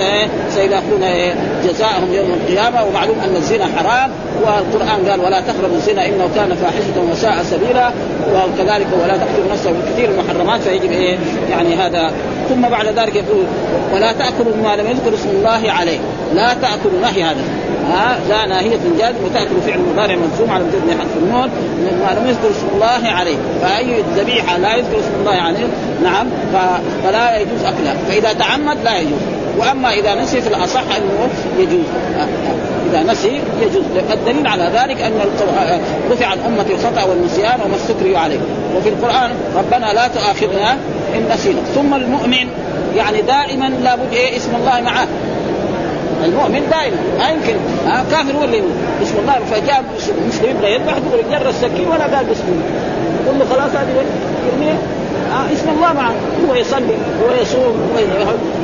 سيلاقون 0.49 1.01
جزاءهم 1.63 2.13
يوم 2.13 2.33
القيامة. 2.33 2.83
ومعلوم 2.83 3.15
أن 3.19 3.35
الزنا 3.35 3.65
حرام. 3.77 4.11
والقرآن 4.41 5.09
قال 5.09 5.19
ولا 5.19 5.41
تقربوا 5.41 5.75
الزنا 5.75 6.05
إنه 6.05 6.29
كان 6.35 6.55
فاحشة 6.55 7.11
وساء 7.11 7.43
سبيلا. 7.43 7.91
وكذلك 8.33 8.87
ولا 9.03 9.17
تقتلوا 9.17 9.51
نفسه 9.51 9.71
بالكثير 9.71 10.09
المحرمات. 10.09 10.61
فيجب 10.61 10.91
إيه 10.91 11.17
يعني 11.51 11.75
هذا. 11.75 12.11
ثم 12.49 12.61
بعد 12.61 12.87
ذلك 12.87 13.15
يقول 13.15 13.45
ولا 13.93 14.11
تأكلوا 14.11 14.55
مما 14.55 14.75
لم 14.75 14.87
يذكر 14.87 15.13
اسم 15.13 15.29
الله 15.29 15.71
عليه. 15.71 15.99
لا 16.33 16.53
تأكلوا 16.53 17.01
نهي 17.01 17.23
هذا؟ 17.23 17.41
ها 17.89 18.19
لا 18.29 18.45
ناهية 18.45 18.79
جاد 18.99 19.15
وتأكل 19.25 19.61
فعل 19.67 19.79
مضارع 19.79 20.15
مجزوم 20.15 20.51
على 20.51 20.63
وجود 20.63 20.97
حرف 20.99 21.17
النون 21.17 21.49
ما 22.01 22.19
لم 22.19 22.27
يذكر 22.27 22.49
اسم 22.51 22.67
الله 22.75 23.09
عليه. 23.09 23.37
فأي 23.61 24.03
ذبيحة 24.17 24.57
لا 24.57 24.75
يذكر 24.75 24.99
اسم 24.99 25.13
الله 25.19 25.31
عليه 25.31 25.67
نعم 26.03 26.27
فلا 27.03 27.37
يجوز 27.37 27.63
أكلها. 27.65 27.95
فإذا 28.09 28.33
تعمد 28.33 28.77
لا 28.83 28.97
يجوز. 28.97 29.19
وأما 29.57 29.93
إذا 29.93 30.15
نسي 30.15 30.41
في 30.41 30.47
الأصح 30.47 30.81
أنه 30.97 31.29
يجوز. 31.59 31.85
إذا 32.89 33.03
نسي 33.03 33.41
يجوز. 33.61 33.83
الدليل 34.13 34.47
على 34.47 34.63
ذلك 34.63 35.01
أن 35.01 35.13
رفع 36.11 36.25
عن 36.25 36.39
أمة 36.39 36.65
الخطأ 36.69 37.03
والنسيان 37.03 37.59
وما 37.65 37.75
استكرهوا 37.75 38.19
عليه. 38.19 38.39
وفي 38.77 38.89
القرآن 38.89 39.31
ربنا 39.57 39.93
لا 39.93 40.07
تؤاخذنا 40.07 40.77
إن 41.15 41.29
نسينا. 41.33 41.61
ثم 41.75 41.93
المؤمن 41.93 42.47
يعني 42.95 43.21
دائما 43.21 43.65
لابد 43.83 44.13
إيه؟ 44.13 44.37
اسم 44.37 44.55
الله 44.55 44.81
معه. 44.81 45.07
المؤمن 46.25 46.61
دائما. 46.71 46.97
ما 47.19 47.29
يمكن 47.29 47.55
ها 47.85 48.05
كافر 48.11 48.37
هو 48.37 48.43
اللي 48.43 48.61
بسم 49.01 49.15
الله 49.21 49.39
فجاء 49.51 49.83
مسلم 50.27 50.57
لا 50.61 50.67
يذبح 50.67 50.93
يقول 50.93 51.31
جر 51.31 51.49
السكين 51.49 51.87
ولا 51.87 52.03
قال 52.15 52.25
بسم 52.25 52.43
الله. 52.47 52.65
يقول 53.25 53.39
له 53.39 53.45
خلاص 53.45 53.71
هذه 53.75 54.05
يرميه 54.51 54.77
آه 55.31 55.53
اسم 55.53 55.69
الله 55.69 55.93
معه. 55.93 56.13
هو 56.49 56.55
يصلي 56.55 56.95
هو 57.21 57.41
يصوم 57.41 57.89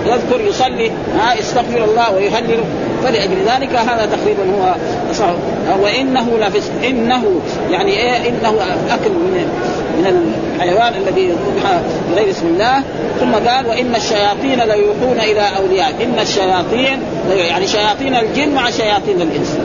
يذكر 0.05 0.41
يصلي 0.41 0.91
آه 1.21 1.33
يستغفر 1.33 1.83
الله 1.83 2.13
ويهلل 2.13 2.59
فلأجل 3.03 3.37
ذلك 3.47 3.75
هذا 3.75 4.05
تقريبا 4.05 4.43
هو 4.43 4.75
صح 5.13 5.33
وإنه 5.81 6.37
لفسق 6.39 6.71
إنه 6.89 7.23
يعني 7.71 7.91
إيه 7.91 8.29
إنه 8.29 8.49
أكل 8.89 9.11
من 9.11 9.49
من 9.97 10.33
الحيوان 10.55 10.93
الذي 10.95 11.21
يذبح 11.21 11.81
بغير 12.11 12.29
اسم 12.29 12.47
الله 12.47 12.83
ثم 13.19 13.49
قال 13.49 13.67
وإن 13.67 13.95
الشياطين 13.95 14.59
ليوحون 14.59 15.19
إلى 15.19 15.41
أولياء. 15.57 15.93
إن 16.03 16.19
الشياطين 16.19 16.99
يعني 17.29 17.67
شياطين 17.67 18.15
الجن 18.15 18.53
مع 18.53 18.69
شياطين 18.69 19.21
الإنس. 19.21 19.57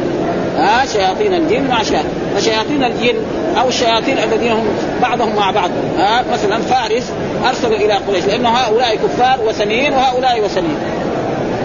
ها 0.57 0.87
شياطين 0.87 1.35
الجن 1.35 1.69
مع 1.69 1.83
شياطين 1.83 2.11
فشياطين 2.37 2.85
الجن 2.85 3.17
أو 3.61 3.69
الشياطين 3.69 4.19
الذين 4.19 4.53
هم 4.53 4.67
بعضهم 5.03 5.37
مع 5.37 5.51
بعض. 5.51 5.71
ها 5.99 6.25
مثلا 6.33 6.59
فارس 6.59 7.13
ارسلوا 7.49 7.77
إلى 7.77 7.93
قريش 7.93 8.25
لأنه 8.25 8.49
هؤلاء 8.49 8.97
كفار 8.97 9.39
وثنيين 9.47 9.93
وهؤلاء 9.93 10.45
وثنيين 10.45 10.79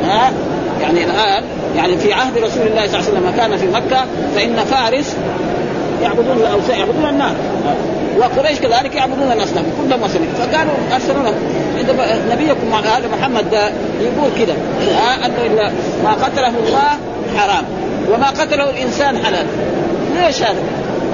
ها 0.04 0.32
يعني 0.82 1.04
الآن 1.04 1.44
يعني 1.76 1.98
في 1.98 2.14
عهد 2.14 2.38
رسول 2.38 2.68
الله 2.68 2.88
صلى 2.88 3.00
الله 3.00 3.10
عليه 3.10 3.20
وسلم 3.20 3.34
كان 3.38 3.58
في 3.58 3.68
مكة 3.68 4.06
فإن 4.36 4.56
فارس 4.56 5.16
يعبدون 6.04 6.38
الأوثان 6.38 6.80
يعبدون 6.80 7.10
النار. 7.10 7.36
وقريش 8.18 8.60
كذلك 8.60 8.96
يعبدون 8.96 9.32
الأصنام 9.32 9.66
كلهم 9.82 10.02
مسلمين 10.02 10.30
فقالوا 10.34 10.74
أرسلوا 10.94 11.24
لهم. 11.24 11.36
نبيكم 12.32 12.74
آل 12.74 13.04
محمد 13.12 13.54
يقول 14.02 14.30
كذا 14.38 14.56
آه 14.98 15.26
أنه 15.26 15.72
ما 16.04 16.12
قتله 16.12 16.48
الله 16.48 16.90
حرام 17.38 17.66
وما 18.14 18.28
قتله 18.30 18.70
الإنسان 18.70 19.26
حلال. 19.26 19.46
ليش 20.16 20.42
هذا؟ 20.42 20.60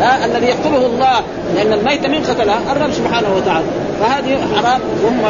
آه 0.01 0.25
الذي 0.25 0.46
يقتله 0.46 0.86
الله 0.86 1.22
لأن 1.55 1.74
الميت 1.74 2.05
من 2.05 2.24
قتلها 2.24 2.60
الرب 2.72 2.91
سبحانه 2.91 3.27
وتعالى. 3.36 3.65
فهذه 4.00 4.38
حرام 4.55 4.79
وهم 5.03 5.22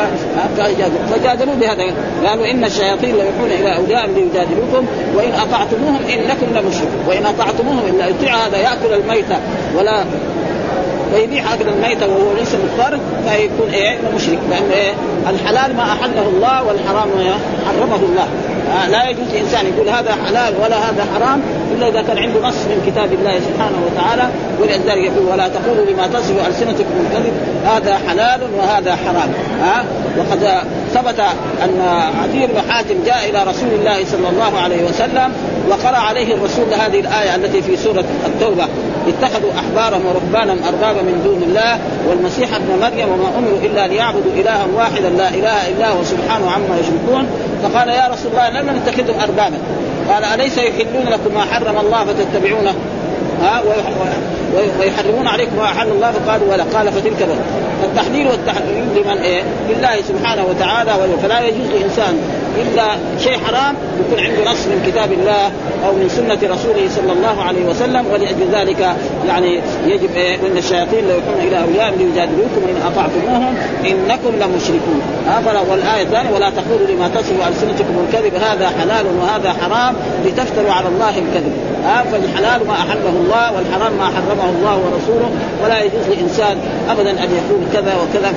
فجادلوا 1.12 1.56
بهذا. 1.56 1.84
قالوا 2.28 2.52
إن 2.52 2.64
الشياطين 2.64 3.16
ليوحون 3.16 3.52
إلى 3.52 3.76
اوليائهم 3.78 4.16
ليجادلوكم 4.16 4.86
وإن 5.16 5.32
أطعتموهم 5.34 6.00
إنكم 6.10 6.46
لمشركون. 6.56 7.06
وإن 7.08 7.26
أطعتموهم 7.26 7.82
إلا 7.90 8.08
يطيع 8.08 8.36
هذا 8.36 8.58
يأكل 8.58 8.94
الميت 8.94 9.26
ولا 9.78 10.04
ويبيح 11.14 11.54
اكل 11.54 11.68
الميت 11.68 12.04
وهو 12.04 12.34
ليس 12.38 12.56
مضطر 12.56 13.00
فيكون 13.30 13.70
إيه؟ 13.74 13.98
مشرك. 14.16 14.40
لأن 14.50 14.72
إيه؟ 14.72 14.94
الحلال 15.30 15.76
ما 15.76 15.84
أحله 15.84 16.28
الله 16.28 16.64
والحرام 16.64 17.08
ما 17.08 17.36
حرمه 17.68 17.96
الله. 17.96 18.28
آه 18.72 18.90
لا 18.90 19.10
يجوز 19.10 19.28
الانسان 19.32 19.66
يقول 19.66 19.90
هذا 19.90 20.16
حلال 20.28 20.54
ولا 20.64 20.78
هذا 20.90 21.06
حرام 21.16 21.42
إلا 21.72 21.88
إذا 21.88 22.02
كان 22.02 22.18
عنده 22.18 22.40
نص 22.48 22.56
من 22.56 22.84
كتاب 22.88 23.14
الله 23.14 23.40
سبحانه 23.40 23.78
وتعالى 23.86 24.30
ولذلك 24.60 25.12
يقول 25.12 25.26
ولا 25.32 25.48
تقولوا 25.48 25.86
لما 25.86 26.08
تصف 26.08 26.48
ألسنتكم 26.48 26.94
الكذب 27.06 27.34
هذا 27.66 28.00
حلال 28.08 28.42
وهذا 28.58 28.96
حرام. 28.96 29.30
ها 29.62 29.80
آه 29.80 29.84
وقد 30.18 30.64
ثبت 30.94 31.20
أن 31.64 31.82
عدي 32.24 32.48
بن 32.48 32.72
حاتم 32.72 32.96
جاء 33.06 33.30
إلى 33.30 33.44
رسول 33.44 33.70
الله 33.80 34.06
صلى 34.06 34.30
الله 34.30 34.60
عليه 34.60 34.84
وسلم 34.84 35.34
وقرأ 35.70 35.98
عليه 35.98 36.34
الرسول 36.34 36.66
هذه 36.74 37.00
الآية 37.00 37.36
التي 37.36 37.62
في 37.62 37.78
سورة 37.78 38.06
التوبة. 38.26 38.68
اتخذوا 39.08 39.52
أحبارهم 39.60 40.02
ورهبانهم 40.06 40.64
أربابا 40.64 41.02
من 41.02 41.22
دون 41.24 41.44
الله 41.44 41.80
والمسيح 42.08 42.56
ابن 42.56 42.80
مريم 42.82 43.10
وما 43.10 43.38
أمروا 43.38 43.60
إلا 43.64 43.88
ليعبدوا 43.88 44.32
إلها 44.36 44.66
واحدا 44.76 45.10
لا 45.10 45.30
إله 45.30 45.68
إلا 45.68 45.90
هو 45.90 46.04
سبحانه 46.04 46.52
عما 46.52 46.78
يشركون. 46.80 47.28
فقال 47.64 47.90
يا 47.90 48.08
رسول 48.14 48.32
الله 48.32 48.62
لم 48.62 48.70
نتخذهم 48.78 49.20
أربابا. 49.20 49.58
قال 50.10 50.24
أليس 50.24 50.58
يحلون 50.58 51.06
لكم 51.12 51.34
ما 51.34 51.42
حرم 51.42 51.78
الله 51.78 52.06
فتتبعونه 52.06 52.74
ها 53.42 53.62
ويحرمون 54.80 55.28
عليكم 55.28 55.56
ما 55.58 55.64
أحل 55.64 55.88
الله؟ 55.88 56.12
فقالوا 56.12 56.52
ولا. 56.52 56.64
قال 56.64 56.92
فتلك 56.92 57.28
التحليل 57.84 58.28
والتحريم 58.28 58.86
لمن؟ 58.96 59.18
إيه؟ 59.18 59.44
لله 59.70 60.02
سبحانه 60.08 60.46
وتعالى 60.46 60.92
فلا 61.24 61.40
يجوز 61.40 61.68
لإنسان 61.68 62.18
إلا 62.58 62.86
شيء 63.20 63.38
حرام 63.38 63.76
يكون 64.00 64.20
عنده 64.26 64.52
نص 64.52 64.66
من 64.68 64.84
كتاب 64.88 65.12
الله 65.12 65.46
أو 65.88 65.94
من 65.94 66.10
سنة 66.10 66.54
رسوله 66.54 66.90
صلى 66.90 67.14
الله 67.14 67.44
عليه 67.44 67.66
وسلم 67.66 68.06
ولأجل 68.12 68.48
ذلك 68.52 68.96
يعني 69.28 69.60
يجب 69.88 70.10
إيه؟ 70.16 70.36
إن 70.36 70.58
الشياطين 70.58 71.08
لو 71.08 71.16
يكون 71.18 71.48
إلى 71.48 71.62
أولياء 71.62 71.94
ليجادلوكم 71.98 72.62
وإن 72.66 72.78
أطعتموهم 72.86 73.54
إنكم 73.86 74.32
لمشركون. 74.42 75.02
هذا 75.28 75.60
والآية 75.72 76.04
الثانية 76.04 76.32
ولا 76.32 76.50
تقولوا 76.50 76.88
لما 76.88 77.08
تصف 77.08 77.48
ألسنتكم 77.48 78.06
الكذب 78.08 78.34
هذا 78.36 78.70
حلال 78.70 79.06
وهذا 79.22 79.54
حرام 79.54 79.96
لتفتروا 80.26 80.72
على 80.72 80.88
الله 80.88 81.10
الكذب. 81.10 81.71
ها 81.86 82.04
فالحلال 82.12 82.68
ما 82.68 82.74
أحله 82.74 83.10
الله 83.10 83.52
والحرام 83.56 83.94
ما 83.98 84.06
حرمه 84.06 84.50
الله 84.50 84.78
ورسوله 84.78 85.30
ولا 85.64 85.82
يجوز 85.84 86.08
لإنسان 86.10 86.58
ابدا 86.90 87.12
أن 87.12 87.30
يقول 87.40 87.62
كذا 87.74 87.96
وكذا. 87.96 88.34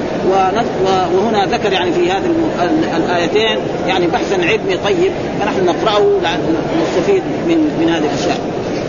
وهنا 1.16 1.46
ذكر 1.46 1.72
يعني 1.72 1.92
في 1.92 2.10
هذه 2.10 2.30
الآيتين 2.96 3.58
يعني 3.88 4.06
بحثا 4.06 4.34
علمي 4.34 4.76
طيب 4.84 5.12
فنحن 5.40 5.66
نقرأه 5.66 6.20
نستفيد 6.82 7.22
من 7.48 7.58
من 7.80 7.88
هذه 7.88 8.04
الأشياء. 8.04 8.38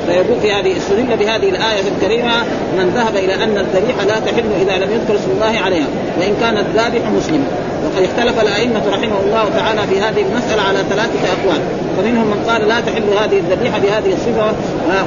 فيقول 0.07 0.39
في 0.41 0.51
هذه 0.51 0.77
استدل 0.77 1.17
بهذه 1.17 1.49
الآية 1.49 1.81
الكريمة 1.95 2.43
من 2.77 2.93
ذهب 2.95 3.15
إلى 3.15 3.33
أن 3.33 3.57
الذبيحة 3.57 4.05
لا 4.05 4.19
تحل 4.19 4.45
إذا 4.61 4.85
لم 4.85 4.91
يذكر 4.91 5.15
اسم 5.15 5.31
الله 5.31 5.59
عليها 5.59 5.87
وإن 6.19 6.35
كان 6.41 6.57
الذابح 6.57 7.09
مسلما. 7.17 7.64
وقد 7.83 8.03
اختلف 8.03 8.41
الأئمة 8.41 8.81
رحمه 8.89 9.19
الله 9.25 9.49
تعالى 9.57 9.81
في 9.87 9.99
هذه 10.01 10.21
المسألة 10.21 10.61
على 10.61 10.79
ثلاثة 10.89 11.19
أقوال. 11.35 11.61
فمنهم 11.97 12.27
من 12.27 12.45
قال 12.49 12.67
لا 12.67 12.79
تحل 12.79 13.09
هذه 13.23 13.39
الذبيحة 13.39 13.79
بهذه 13.79 14.13
الصفة 14.13 14.53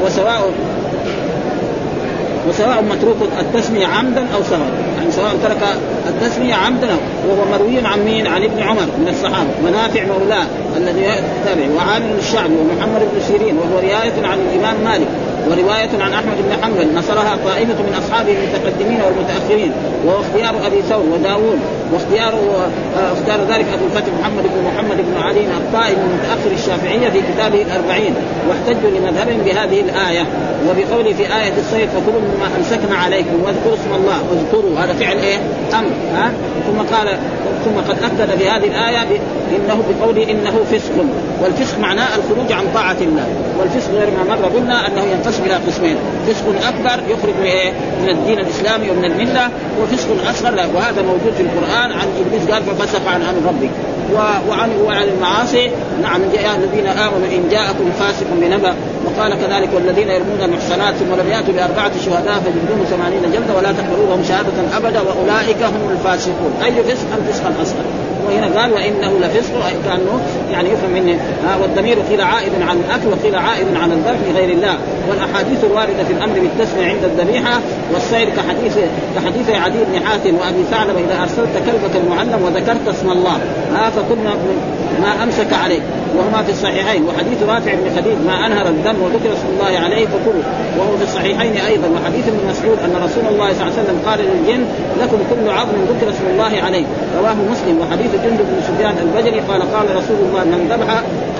وسواء 0.05 0.51
وسواء 2.49 2.83
متروك 2.83 3.17
التسمية 3.41 3.87
عمدا 3.87 4.21
أو 4.35 4.43
سهوا 4.43 4.71
يعني 4.97 5.11
سواء 5.11 5.33
ترك 5.43 5.63
التسمية 6.09 6.55
عمدا 6.55 6.97
وهو 7.29 7.45
مروي 7.53 7.79
عن 7.87 8.05
مين؟ 8.05 8.27
عن 8.27 8.43
ابن 8.43 8.63
عمر 8.63 8.87
من 8.99 9.09
الصحابة. 9.09 9.51
منافع 9.65 10.05
مولاة 10.05 10.47
الذي 10.77 11.07
تابع 11.45 11.63
وعامل 11.77 12.19
الشعبي 12.19 12.55
ومحمد 12.55 13.01
بن 13.13 13.21
سيرين 13.29 13.57
وهو 13.59 13.79
رواية 13.79 14.27
عن 14.27 14.39
الإمام 14.39 14.77
مالك 14.85 15.09
ورواية 15.49 16.03
عن 16.03 16.13
أحمد 16.13 16.37
بن 16.39 16.65
حنبل. 16.65 16.95
نصرها 16.95 17.39
طائفة 17.45 17.83
من 17.83 18.03
أصحابه 18.05 18.33
المتقدمين 18.33 19.01
والمتأخرين 19.03 19.73
وهو 20.07 20.21
اختيار 20.21 20.67
أبي 20.67 20.83
ثور 20.83 21.05
وداوود. 21.13 21.59
واختياره 21.93 22.71
آه، 22.97 23.13
اختار 23.13 23.41
ذلك 23.55 23.67
ابو 23.75 23.85
الفتح 23.85 24.13
محمد 24.21 24.43
بن 24.43 24.63
محمد 24.69 24.97
بن 24.97 25.23
علي 25.23 25.41
الطائي 25.41 25.95
من 25.95 26.19
متأخر 26.19 26.51
الشافعية 26.55 27.09
في 27.11 27.21
كتابه 27.33 27.63
الأربعين. 27.63 28.15
واحتجوا 28.49 28.91
لمذهبهم 28.91 29.41
بهذه 29.45 29.81
الآية 29.81 30.27
وبقوله 30.69 31.13
في 31.13 31.23
آية 31.23 31.53
الصيد 31.59 31.89
فكلوا 31.89 32.21
مما 32.21 32.47
أمسكنا 32.59 32.97
عليكم 32.97 33.43
واذكروا 33.45 33.75
اسم 33.75 33.95
الله. 33.95 34.19
واذكروا 34.31 34.79
هذا 34.79 34.93
فعل 34.93 35.17
إيه؟ 35.17 35.39
أمر 35.75 35.91
ها؟ 36.15 36.33
ثم 36.67 36.95
قال 36.97 37.19
ثم 37.65 37.91
قد 37.91 37.97
أكد 38.03 38.39
في 38.39 38.49
هذه 38.49 38.67
الآية 38.67 39.03
إنه 39.57 39.83
بقوله 39.89 40.31
إنه 40.31 40.65
فسق. 40.73 41.05
والفسق 41.43 41.79
معناه 41.79 42.09
الخروج 42.17 42.53
عن 42.53 42.65
طاعة 42.75 42.97
الله. 43.01 43.27
والفسق 43.59 43.91
غير 43.91 44.11
ما 44.11 44.35
مر 44.35 44.45
قلنا 44.59 44.87
أنه 44.87 45.03
ينقسم 45.13 45.45
إلى 45.45 45.55
قسمين. 45.55 45.97
فسق 46.29 46.47
أكبر 46.69 47.03
يخرج 47.13 47.35
من 47.41 47.47
إيه؟ 47.47 47.73
من 48.03 48.09
الدين 48.09 48.39
الإسلامي 48.39 48.91
ومن 48.91 49.05
الملة 49.05 49.49
وفسق 49.83 50.09
أصغر 50.31 50.49
وهذا 50.75 51.03
موجود 51.03 51.33
في 51.37 51.43
القرآن 51.43 51.78
عن 51.79 52.09
إبليس 52.21 52.51
قال 52.51 52.63
ففسق 52.63 53.09
عن 53.09 53.23
أمر 53.23 53.49
ربك 53.49 53.71
وعن 54.49 54.71
وعن 54.87 55.03
المعاصي. 55.03 55.71
نعم 56.03 56.21
يا 56.35 56.57
الذين 56.57 56.87
آمنوا 56.87 57.29
إن 57.37 57.49
جاءكم 57.51 57.91
فاسق 57.99 58.27
بنبأ 58.41 58.75
وقال 59.05 59.35
كذلك 59.35 59.69
والذين 59.75 60.09
يرمون 60.09 60.41
المحصنات 60.43 60.95
ثم 60.95 61.15
لم 61.21 61.31
يأتوا 61.31 61.55
بأربعة 61.55 61.93
شهداء 62.05 62.41
فجلدوهم 62.41 62.85
ثمانين 62.91 63.23
جلدة 63.33 63.57
ولا 63.57 63.73
تقبلوا 63.73 64.23
شهادة 64.29 64.77
أبدا 64.77 65.01
وأولئك 65.01 65.63
هم 65.63 65.91
الفاسقون. 65.91 66.53
أي 66.65 66.73
فسق 66.73 67.07
الفسق 67.19 67.47
الاصغر 67.47 67.85
وهنا 68.27 68.61
قال 68.61 68.73
وإنه 68.73 69.19
لفسق 69.19 69.53
كأنه 69.85 70.21
يعني 70.53 70.69
يفهم 70.69 70.91
منه 70.91 71.19
والضمير 71.63 71.99
قيل 72.11 72.21
عائد 72.21 72.53
عن 72.69 72.77
الأكل 72.77 73.09
وقيل 73.09 73.37
عائد 73.37 73.67
عن 73.77 73.93
الذبح 73.93 74.19
لغير 74.31 74.51
الله. 74.51 74.79
والأحاديث 75.11 75.65
الواردة 75.65 76.05
في 76.05 76.13
الأمر 76.13 76.35
بالتسميه 76.41 76.87
عند 76.87 77.05
الذبيحة 77.05 77.61
والسير 77.95 78.29
كحديث 78.31 78.79
كحديث 79.17 79.51
عدي 79.51 79.79
بن 79.93 80.07
حاتم 80.07 80.35
وأبي 80.35 80.63
ثعلب 80.71 80.97
إذا 80.97 81.23
أرسلت 81.23 81.55
كلبك 81.67 81.97
المعلم 82.05 82.43
وذكرت 82.45 82.89
اسم 82.89 83.11
الله. 83.11 83.39
ها 83.75 83.91
فكنا 83.91 84.35
ما 85.03 85.23
أمسك 85.23 85.53
عليك 85.53 85.83
وهما 86.17 86.43
في 86.43 86.51
الصحيحين 86.51 87.05
وحديث 87.05 87.43
رافع 87.43 87.73
بن 87.75 87.97
خديج 87.97 88.19
ما 88.27 88.47
أنهر 88.47 88.67
الدم 88.67 89.03
وذكر 89.03 89.33
اسم 89.33 89.49
الله 89.55 89.79
عليه 89.85 90.07
فكلوا 90.07 90.45
وهو 90.79 90.97
في 90.97 91.03
الصحيحين 91.03 91.57
أيضا 91.57 91.89
وحديث 91.89 92.29
ابن 92.29 92.41
مسعود 92.51 92.79
أن 92.85 92.93
رسول 93.05 93.25
الله 93.33 93.53
صلى 93.53 93.63
الله 93.63 93.73
عليه 93.73 93.83
وسلم 93.83 93.99
قال 94.07 94.19
للجن 94.19 94.65
لكم 95.03 95.19
كل 95.31 95.51
عظم 95.51 95.77
ذكر 95.93 96.11
اسم 96.11 96.25
الله 96.33 96.53
عليه. 96.67 96.85
رواه 97.19 97.35
مسلم 97.53 97.81
وحديث 97.81 98.13
جندب 98.25 98.47
بن 98.51 98.59
سفيان 98.69 98.95
البجلي 99.05 99.41
قال 99.41 99.63
قال 99.75 99.87
رسول 99.97 100.19
الله 100.29 100.45
من 100.45 100.61
ذبح 100.73 100.89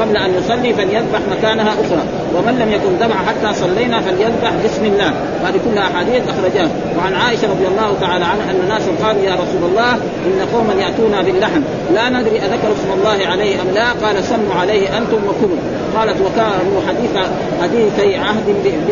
قبل 0.01 0.17
أن 0.17 0.31
يصلي 0.39 0.75
فليذبح 0.75 1.21
مكانها 1.31 1.73
أخرى. 1.73 2.03
ومن 2.37 2.59
لم 2.59 2.73
يكن 2.73 3.07
ذبح 3.07 3.17
حتى 3.27 3.55
صلينا 3.55 4.01
فليذبح 4.01 4.53
بسم 4.65 4.85
الله. 4.85 5.13
هذه 5.45 5.61
كلها 5.71 5.83
أحاديث 5.83 6.23
أخرجها. 6.29 6.69
وعن 6.99 7.15
عائشة 7.15 7.51
رضي 7.51 7.67
الله 7.67 7.95
تعالى 8.01 8.25
عنها 8.25 8.51
أن 8.51 8.69
ناس 8.69 8.83
قالوا 9.03 9.23
يا 9.23 9.35
رسول 9.35 9.71
الله 9.71 9.93
إن 9.95 10.47
قوما 10.55 10.75
يأتونا 10.83 11.23
باللحم. 11.23 11.61
لا 11.95 12.09
ندري 12.09 12.39
أذكر 12.39 12.73
اسم 12.73 12.91
الله 12.99 13.27
عليه 13.27 13.63
أم 13.63 13.67
لا. 13.75 13.93
قال 14.07 14.25
سموا 14.25 14.55
عليه 14.61 14.99
أنتم 14.99 15.17
وكلوا. 15.29 15.59
قالت 15.99 16.21
وكانوا 16.21 16.81
حديث 16.89 17.27
حديثي 17.63 18.17
عهد 18.17 18.47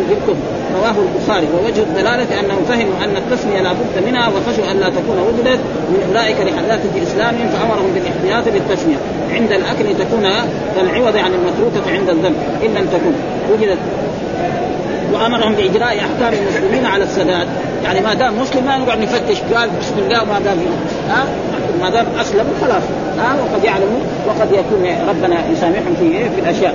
بالكفر. 0.09 0.37
رواه 0.79 0.95
البخاري. 1.07 1.49
ووجه 1.55 1.83
الدلالة 1.83 2.41
أنهم 2.41 2.65
فهموا 2.69 3.05
أن 3.05 3.17
التسمية 3.17 3.61
لا 3.61 3.73
بد 3.73 4.07
منها 4.07 4.29
وخشوا 4.29 4.71
أن 4.71 4.77
لا 4.81 4.89
تكون 4.89 5.19
وجدت 5.29 5.61
من 5.91 6.01
أولئك 6.09 6.37
لحداثه 6.41 7.03
اسلامهم 7.03 7.49
فأمرهم 7.49 7.91
بالإحتياط 7.95 8.55
بالتسمية. 8.55 8.97
عند 9.31 9.53
الأكل 9.53 9.99
تكون 9.99 10.29
كالعوض 10.77 11.17
عن 11.17 11.31
المتروكة 11.35 11.91
عند 11.91 12.09
الذنب. 12.09 12.37
إن 12.65 12.75
لم 12.75 12.87
تكن. 12.87 13.13
وجدت. 13.53 13.79
وأمرهم 15.13 15.53
بإجراء 15.53 15.99
أحكام 15.99 16.33
المسلمين 16.33 16.87
على 16.87 17.05
السداد 17.05 17.49
يعني 17.85 18.01
ما 18.01 18.15
دام 18.15 18.41
مسلم 18.41 18.65
ما 18.65 18.77
نقعد 18.79 18.99
نفتش 18.99 19.41
قال 19.55 19.71
بسم 19.81 19.99
الله 19.99 20.23
وما 20.23 20.39
دام 20.39 20.59
ها؟ 21.09 21.25
ما 21.81 21.91
دام 21.91 22.07
اسلم 22.21 22.45
خلاص. 22.61 22.83
ها؟ 23.19 23.37
وقد 23.43 23.65
يعلموا 23.65 24.01
وقد 24.27 24.53
يكون 24.53 25.09
ربنا 25.09 25.37
يسامحهم 25.53 25.95
في 26.01 26.31
في 26.31 26.41
الأشياء. 26.41 26.75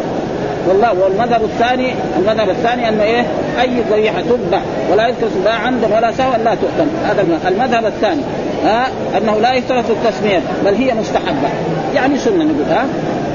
والله 0.68 0.94
والمذهب 0.94 1.44
الثاني 1.44 1.94
المذهب 2.18 2.50
الثاني 2.50 2.90
انه 2.90 3.04
إيه؟ 3.04 3.26
أي 3.62 3.70
ذبيحه 3.92 4.22
تذبح 4.22 4.62
ولا 4.92 5.08
يذكر 5.08 5.28
لا 5.46 5.52
عمدا 5.52 5.98
ولا 5.98 6.12
سهوا 6.12 6.38
لا 6.38 6.56
تؤتم. 6.56 6.88
هذا 7.06 7.26
المذهب 7.48 7.86
الثاني. 7.86 8.22
ها؟ 8.66 8.88
أنه 9.18 9.38
لا 9.42 9.54
يشترط 9.54 9.86
التسمية 9.90 10.42
بل 10.66 10.74
هي 10.76 10.94
مستحبة. 10.94 11.50
يعني 11.96 12.18
سنة 12.18 12.44
نقول 12.44 12.66
ها؟ 12.70 12.86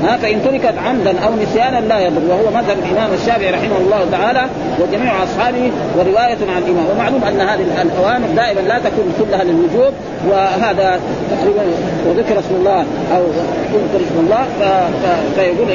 ها 0.05 0.17
فان 0.17 0.43
تركت 0.45 0.75
عمدا 0.87 1.21
أو 1.21 1.31
نسيانا 1.43 1.81
لا 1.81 1.99
يضر 2.01 2.21
وهو 2.29 2.51
مذهب 2.51 2.77
الإمام 2.79 3.13
الشافعي 3.15 3.51
رحمه 3.51 3.77
الله 3.81 4.07
تعالى 4.13 4.47
وجميع 4.81 5.23
أصحابه 5.23 5.71
ورواية 5.99 6.39
عن 6.55 6.63
الإمام. 6.63 6.87
ومعلوم 6.95 7.25
أن 7.25 7.41
هذه 7.41 7.83
الأوامر 7.83 8.29
دائما 8.37 8.61
لا 8.61 8.79
تكون 8.79 9.13
كلها 9.21 9.45
للوجوب 9.45 9.93
وهذا 10.29 11.01
تقريبا 11.31 11.63
وذكر 12.07 12.39
اسم 12.39 12.55
الله 12.55 12.85
أو 13.17 13.23
يذكر 13.75 14.05
اسم 14.07 14.19
الله 14.21 14.45
فيقول 15.35 15.69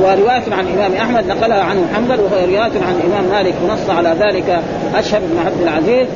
ورواية 0.00 0.42
عن 0.52 0.66
الإمام 0.66 0.92
أحمد 0.94 1.26
نقلها 1.26 1.62
عنه 1.62 1.80
محمد 1.92 2.20
وهو 2.20 2.36
رواية 2.36 2.60
عن 2.60 3.00
الإمام 3.00 3.24
مالك 3.30 3.54
ونص 3.64 3.90
على 3.90 4.16
ذلك 4.20 4.60
أشهر 4.94 5.20
بن 5.20 5.38
عبد 5.46 5.62
العزيز. 5.62 6.06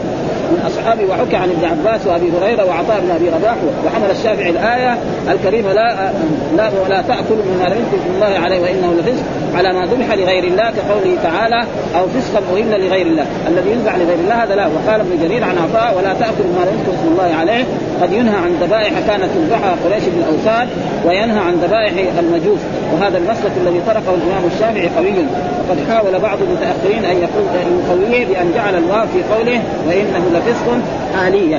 من 0.53 0.63
اصحابه 0.67 1.05
وحكى 1.11 1.37
عن 1.37 1.51
ابن 1.51 1.65
عباس 1.65 2.07
وأبي 2.07 2.33
هريرة 2.39 2.65
وعطاء 2.65 3.01
بن 3.01 3.11
أبي 3.11 3.29
رباح 3.29 3.57
وحمل 3.87 4.11
الشافعي 4.11 4.51
الآية 4.51 4.99
الكريمة 5.29 5.73
لا 5.73 6.13
لا 6.57 6.71
ولا 6.85 7.03
تأكلوا 7.03 7.45
مما 7.51 7.65
لم 7.65 7.79
يذكر 7.83 8.15
الله 8.15 8.45
عليه 8.45 8.61
وإنه 8.61 8.95
لفسق 8.99 9.25
على 9.55 9.73
ما 9.73 9.87
ذبح 9.87 10.15
لغير 10.15 10.45
الله 10.45 10.71
كقوله 10.71 11.17
تعالى 11.23 11.67
أو 11.99 12.07
فسقا 12.09 12.41
أهل 12.57 12.87
لغير 12.87 13.07
الله. 13.07 13.27
الذي 13.49 13.71
يذبح 13.71 13.97
لغير 13.97 14.19
الله 14.19 14.35
هذا 14.45 14.55
لا. 14.55 14.67
وقال 14.67 15.01
ابن 15.01 15.23
جرير 15.23 15.45
عن 15.45 15.59
عطاء 15.59 15.99
ولا 15.99 16.15
تأكلوا 16.15 16.47
مما 16.47 16.65
لم 16.65 16.79
اسم 16.95 17.09
الله 17.13 17.35
عليه. 17.41 17.65
قد 18.03 18.13
ينهى 18.13 18.37
عن 18.37 18.53
ذبائح 18.63 18.93
كانت 19.07 19.29
تذبحها 19.35 19.77
قريش 19.85 20.05
بالاوثان 20.05 20.69
وينهى 21.07 21.39
عن 21.39 21.55
ذبائح 21.55 21.93
المجوس. 22.19 22.61
وهذا 22.93 23.19
المسلك 23.19 23.53
الذي 23.63 23.81
طرقه 23.87 24.15
الإمام 24.15 24.45
الشافعي 24.55 24.89
قوي. 24.97 25.27
وقد 25.69 25.79
حاول 25.89 26.19
بعض 26.19 26.39
المتأخرين 26.43 27.05
أن 27.05 27.17
يقول 27.17 27.45
يقويه 27.89 28.27
بأن 28.27 28.53
جعل 28.55 28.77
الواو 28.77 29.07
في 29.07 29.35
قوله 29.35 29.63
وإنه 29.89 30.25
لفسق 30.35 30.79
آلية. 31.27 31.59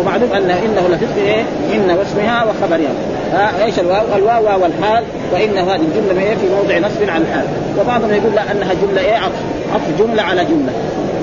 ومعلوم 0.00 0.32
أن 0.32 0.50
إنه 0.50 0.88
لفسق 0.88 1.16
إيه؟ 1.16 1.42
إن 1.74 1.98
واسمها 1.98 2.44
وخبرها 2.44 3.64
إيش 3.64 3.78
الواو؟ 3.78 4.04
الواو 4.16 4.44
واو 4.44 4.66
الحال 4.66 5.04
وإن 5.32 5.58
هذه 5.58 5.80
الجملة 5.80 6.22
إيه 6.22 6.34
في 6.34 6.48
موضع 6.56 6.78
نصب 6.78 7.10
على 7.10 7.24
الحال 7.24 7.46
وبعضهم 7.80 8.10
يقول 8.10 8.34
لا 8.34 8.52
أنها 8.52 8.74
جملة 8.82 9.00
إيه؟ 9.00 9.16
عطف. 9.16 9.42
عطف 9.74 9.84
جملة 9.98 10.22
على 10.22 10.44
جملة. 10.44 10.72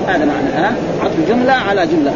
هذا 0.07 0.25
معنى. 0.25 0.49
ها؟ 0.55 0.67
آه؟ 0.67 1.03
عطف 1.05 1.29
جملة 1.29 1.53
على 1.53 1.87
جملة. 1.87 2.11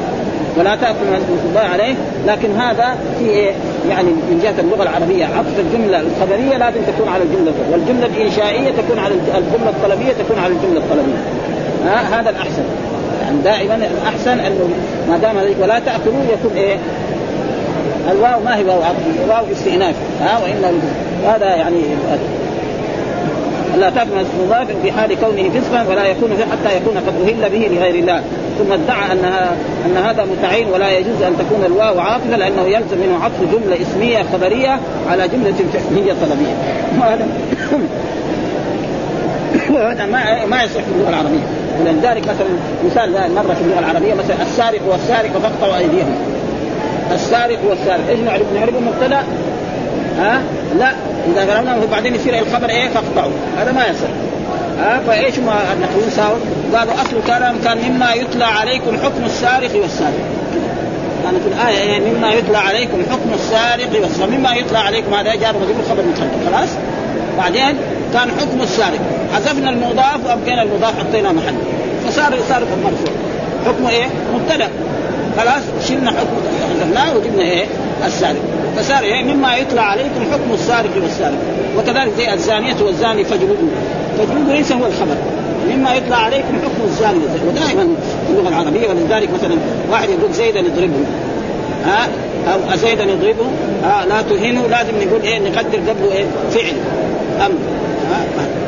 ولا 0.58 0.76
تأكل 0.76 1.06
ما 1.12 1.18
الله 1.50 1.60
عليه 1.60 1.96
لكن 2.28 2.52
هذا 2.52 2.98
في 3.20 3.26
إيه؟ 3.26 3.52
يعني 3.90 4.10
من 4.10 4.40
جهة 4.44 4.62
اللغة 4.62 4.84
العربية 4.84 5.26
عطف 5.26 5.60
الجملة 5.60 6.02
الخبرية 6.02 6.58
لازم 6.58 6.82
تكون 6.88 7.10
على 7.10 7.24
الجملة 7.24 7.52
والجملة 7.72 8.06
الإنشائية 8.06 8.72
تكون 8.72 9.00
على 9.00 9.14
الجملة 9.14 9.70
الطلبية 9.70 10.14
تكون 10.14 10.40
على 10.40 10.54
الجملة 10.54 10.80
الطلبية. 10.80 11.18
ها؟ 11.86 12.20
هذا 12.20 12.30
الأحسن. 12.30 12.64
يعني 13.22 13.38
دائما 13.44 13.76
الأحسن 13.76 14.40
أنه 14.40 14.70
ما 15.10 15.18
دام 15.18 15.36
ولا 15.62 15.80
تأكلوا 15.80 16.24
يكون 16.34 16.58
إيه؟ 16.58 16.78
الواو 18.12 18.40
ما 18.40 18.56
هي 18.56 18.64
واو 18.64 18.82
عطف 18.82 19.30
واو 19.30 19.46
استئناف. 19.52 19.96
ها؟ 20.22 20.40
وانه 20.44 20.82
هذا 21.26 21.46
يعني 21.46 21.82
لا 23.80 23.88
اسم 23.88 24.40
الله 24.44 24.66
في 24.84 24.92
حال 24.92 25.18
كونه 25.20 25.50
فسقا 25.50 25.86
ولا 25.90 26.08
يكون 26.08 26.30
حتى 26.52 26.78
يكون 26.78 26.98
قد 26.98 27.14
أهل 27.28 27.50
به 27.50 27.76
لغير 27.76 27.96
الله. 27.96 28.22
ثم 28.60 28.72
ادعى 28.72 29.12
انها 29.12 29.56
أن 29.86 29.98
هذا 29.98 30.26
متعين 30.26 30.68
ولا 30.68 30.98
يجوز 30.98 31.22
أن 31.22 31.34
تكون 31.38 31.66
الواو 31.66 32.00
عاطفة 32.00 32.38
لأنه 32.38 32.62
يلزم 32.62 32.98
منه 32.98 33.24
عطف 33.24 33.42
جملة 33.42 33.82
اسمية 33.82 34.24
خبرية 34.34 34.80
على 35.10 35.28
جملة 35.28 35.54
فعلية 35.74 36.14
طلبية. 36.14 36.56
وهذا 37.00 37.28
وهذا 39.70 40.06
ما 40.14 40.46
ما 40.46 40.64
يصح 40.64 40.82
في 40.82 40.92
اللغة 40.96 41.10
العربية. 41.10 41.46
ولذلك 41.82 42.24
مثلا 42.24 42.48
مثال 42.86 43.34
مرة 43.36 43.54
في 43.54 43.62
اللغة 43.62 43.80
العربية 43.80 44.14
مثلا 44.14 44.42
السارق 44.42 44.82
والسارق 44.88 45.32
فاقطعوا 45.32 45.78
ايديهم 45.78 46.16
السارق 47.12 47.60
والسارق. 47.70 48.10
إيش 48.10 48.20
نعرف 48.20 48.54
نعرف 48.56 48.74
مبتدأ. 48.74 49.24
ها؟ 50.20 50.42
لا 50.80 50.92
إذا 51.32 51.54
قرأناه 51.54 51.78
بعدين 51.92 52.16
يصير 52.16 52.40
الخبر 52.40 52.70
إيه؟ 52.70 52.90
فاقطعوا 52.90 53.32
هذا 53.58 53.72
ما 53.72 53.82
يصح 53.86 54.10
ها 54.80 55.02
فإيش 55.08 55.40
ما 55.40 55.74
النحويين 55.74 56.10
ساووا؟ 56.10 56.38
قالوا 56.76 56.94
أصل 56.94 57.18
الكلام 57.18 57.56
كان 57.64 57.78
مما 57.78 58.14
يتلى 58.14 58.46
عليكم 58.46 58.98
حكم 59.04 59.26
السارق 59.26 59.76
والسارق. 59.82 60.26
كانت 61.24 61.42
الآية 61.48 61.80
إيه؟ 61.80 62.00
مما 62.00 62.32
يتلى 62.34 62.58
عليكم 62.58 62.98
حكم 63.12 63.34
السارق 63.34 64.02
والسارق. 64.02 64.30
مما 64.30 64.56
يتلى 64.56 64.78
عليكم 64.78 65.14
هذا 65.14 65.36
جار 65.36 65.54
مجرور 65.56 65.84
خبر 65.90 66.04
متقدم 66.04 66.52
خلاص؟ 66.52 66.70
بعدين 67.38 67.78
كان 68.14 68.32
حكم 68.40 68.62
السارق. 68.62 69.00
حذفنا 69.34 69.70
المضاف 69.70 70.26
وأبقينا 70.26 70.62
المضاف 70.62 71.00
حطينا 71.00 71.32
محل. 71.32 71.56
فصار 72.08 72.34
سارق 72.50 72.68
مرفوع. 72.84 73.16
حكمه 73.66 73.90
إيه؟ 73.90 74.06
مبتدأ. 74.34 74.68
خلاص؟ 75.38 75.88
شلنا 75.88 76.12
حكم. 76.12 76.36
حذفناه 76.70 77.16
وجبنا 77.16 77.44
إيه؟ 77.44 77.66
السارق. 78.06 78.42
فصار 78.78 79.04
إيه؟ 79.04 79.24
مما 79.24 79.56
يطلع 79.56 79.82
عليكم 79.82 80.22
حكم 80.32 80.54
السارق 80.54 80.90
والسارق. 81.04 81.38
وكذلك 81.78 82.12
زي 82.18 82.34
الزانية 82.34 82.76
والزاني 82.82 83.24
فاجلدوا 83.24 83.56
فاجلدوا 84.18 84.54
ليس 84.54 84.72
هو 84.72 84.86
الخبر. 84.86 85.16
مما 85.70 85.96
يطلع 85.96 86.18
عليكم 86.18 86.54
حكم 86.64 86.84
الزاني 86.86 87.20
ودائما 87.48 87.96
في 88.28 88.34
اللغة 88.34 88.50
العربية 88.50 88.88
ولذلك 88.88 89.30
مثلا 89.34 89.56
واحد 89.92 90.10
يقول 90.10 90.34
زيدا 90.34 90.60
يضربه. 90.60 91.06
ها؟ 91.86 92.08
أو 92.54 92.60
زيدا 92.76 93.04
يضربه. 93.04 93.46
ها؟ 93.84 94.06
لا 94.06 94.22
تهينه 94.22 94.68
لازم 94.68 95.08
نقول 95.08 95.22
إيه 95.22 95.40
نقدر 95.40 95.80
قبله 95.90 96.12
إيه؟ 96.12 96.26
فعل. 96.52 96.74
أمر. 97.46 97.56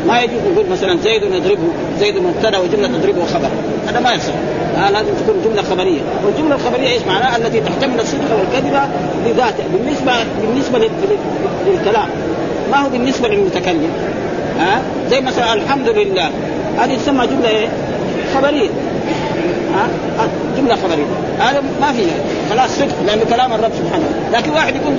ما 0.08 0.22
يجوز 0.22 0.40
نقول 0.54 0.66
مثلا 0.72 0.98
زيد 1.04 1.24
يضربه 1.24 1.68
زيد 2.00 2.18
مبتدأ 2.18 2.58
وجملة 2.58 2.88
تضربه 2.88 3.26
خبر. 3.26 3.50
هذا 3.88 4.00
ما 4.00 4.14
يصح 4.14 4.34
آه 4.78 4.90
لازم 4.90 5.10
تكون 5.14 5.36
جملة 5.46 5.62
خبرية. 5.62 6.02
والجملة 6.26 6.56
الخبرية 6.56 6.88
إيش 6.88 7.02
معناها؟ 7.08 7.38
التي 7.38 7.60
تحتمل 7.60 8.00
الصدق 8.00 8.40
والكذب 8.40 8.80
بذاته 9.26 9.64
بالنسبة 9.74 10.14
بالنسبة 10.42 10.90
للكلام. 11.68 12.10
ما 12.72 12.78
هو 12.78 12.90
بالنسبة 12.90 13.28
للمتكلم؟ 13.28 13.92
ها 14.60 14.76
آه؟ 14.76 15.10
زي 15.10 15.22
مثلا 15.22 15.54
الحمد 15.54 15.90
لله. 15.90 16.30
هذه 16.78 16.96
تسمى 16.96 17.28
جملة 17.28 17.50
إيه؟ 17.50 17.68
خبرية. 18.36 18.70
ها 19.76 19.88
آه؟ 20.20 20.58
جملة 20.58 20.76
خبرية. 20.76 21.06
هذا 21.40 21.64
ما 21.82 21.92
في 21.92 22.04
خلاص 22.50 22.70
صدق 22.70 22.96
لأنه 23.08 23.24
كلام 23.30 23.54
الرب 23.54 23.72
سبحانه 23.78 24.06
لكن 24.34 24.52
واحد 24.52 24.76
يقول 24.76 24.94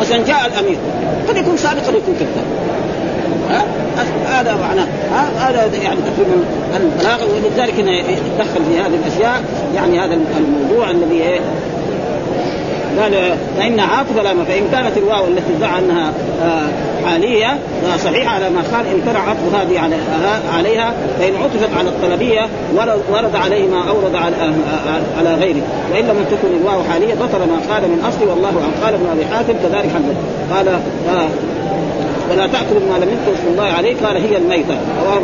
مثلا 0.00 0.18
جاء 0.26 0.46
الأمير. 0.46 0.78
قد 1.28 1.36
يكون 1.36 1.56
صادق 1.56 1.86
قد 1.86 1.94
يكون 1.94 2.14
كذاب 2.14 2.46
هذا 4.26 4.56
معناه. 4.56 4.86
هذا 5.38 5.70
يعني 5.82 5.96
تقريبا 6.00 6.44
البلاغة 6.76 7.26
ولذلك 7.34 7.80
هنا 7.80 7.92
يتدخل 7.92 8.64
في 8.70 8.78
هذه 8.80 8.94
الأشياء 9.06 9.42
يعني 9.74 10.00
هذا 10.00 10.18
الموضوع 10.38 10.90
الذي 10.90 11.22
إيه؟ 11.22 11.40
قال 13.00 13.36
فإن 13.58 13.80
عاطفة 13.80 14.22
لا 14.22 14.44
فإن 14.44 14.68
كانت 14.72 14.96
الواو 14.96 15.26
التي 15.26 15.52
ادعى 15.58 15.78
أنها 15.78 16.12
حالية 17.06 17.58
صحيحة 18.04 18.34
على 18.34 18.50
ما 18.50 18.60
قال 18.60 18.86
إن 18.86 19.00
كان 19.06 19.16
عطف 19.16 19.54
هذه 19.54 19.80
على 19.80 19.96
عليها 20.54 20.92
فإن 21.18 21.36
عطفت 21.36 21.68
على 21.78 21.88
الطلبية 21.88 22.46
ورد 23.12 23.36
عليه 23.36 23.68
ما 23.68 23.88
أورد 23.88 24.14
على 24.14 24.36
على 25.18 25.34
غيره. 25.34 25.62
وإن 25.92 26.04
لم 26.04 26.24
تكن 26.30 26.56
الواو 26.60 26.82
حالية 26.92 27.14
بطل 27.14 27.38
ما 27.38 27.74
قال 27.74 27.82
من 27.82 28.04
أصل 28.08 28.28
والله 28.28 28.50
أن 28.50 28.84
قال 28.84 28.94
ابن 28.94 29.06
أبي 29.12 29.26
حاتم 29.26 29.52
كذلك 29.62 29.90
حدث 29.94 30.16
قال 30.54 30.80
ولا 32.30 32.46
تأكلوا 32.46 32.80
ما 32.90 33.04
لم 33.04 33.08
يذكر 33.08 33.32
اسم 33.34 33.48
الله 33.48 33.64
عليه 33.64 33.96
قال 34.04 34.16
هي 34.16 34.36
الميتة. 34.36 34.76
رواه 35.04 35.20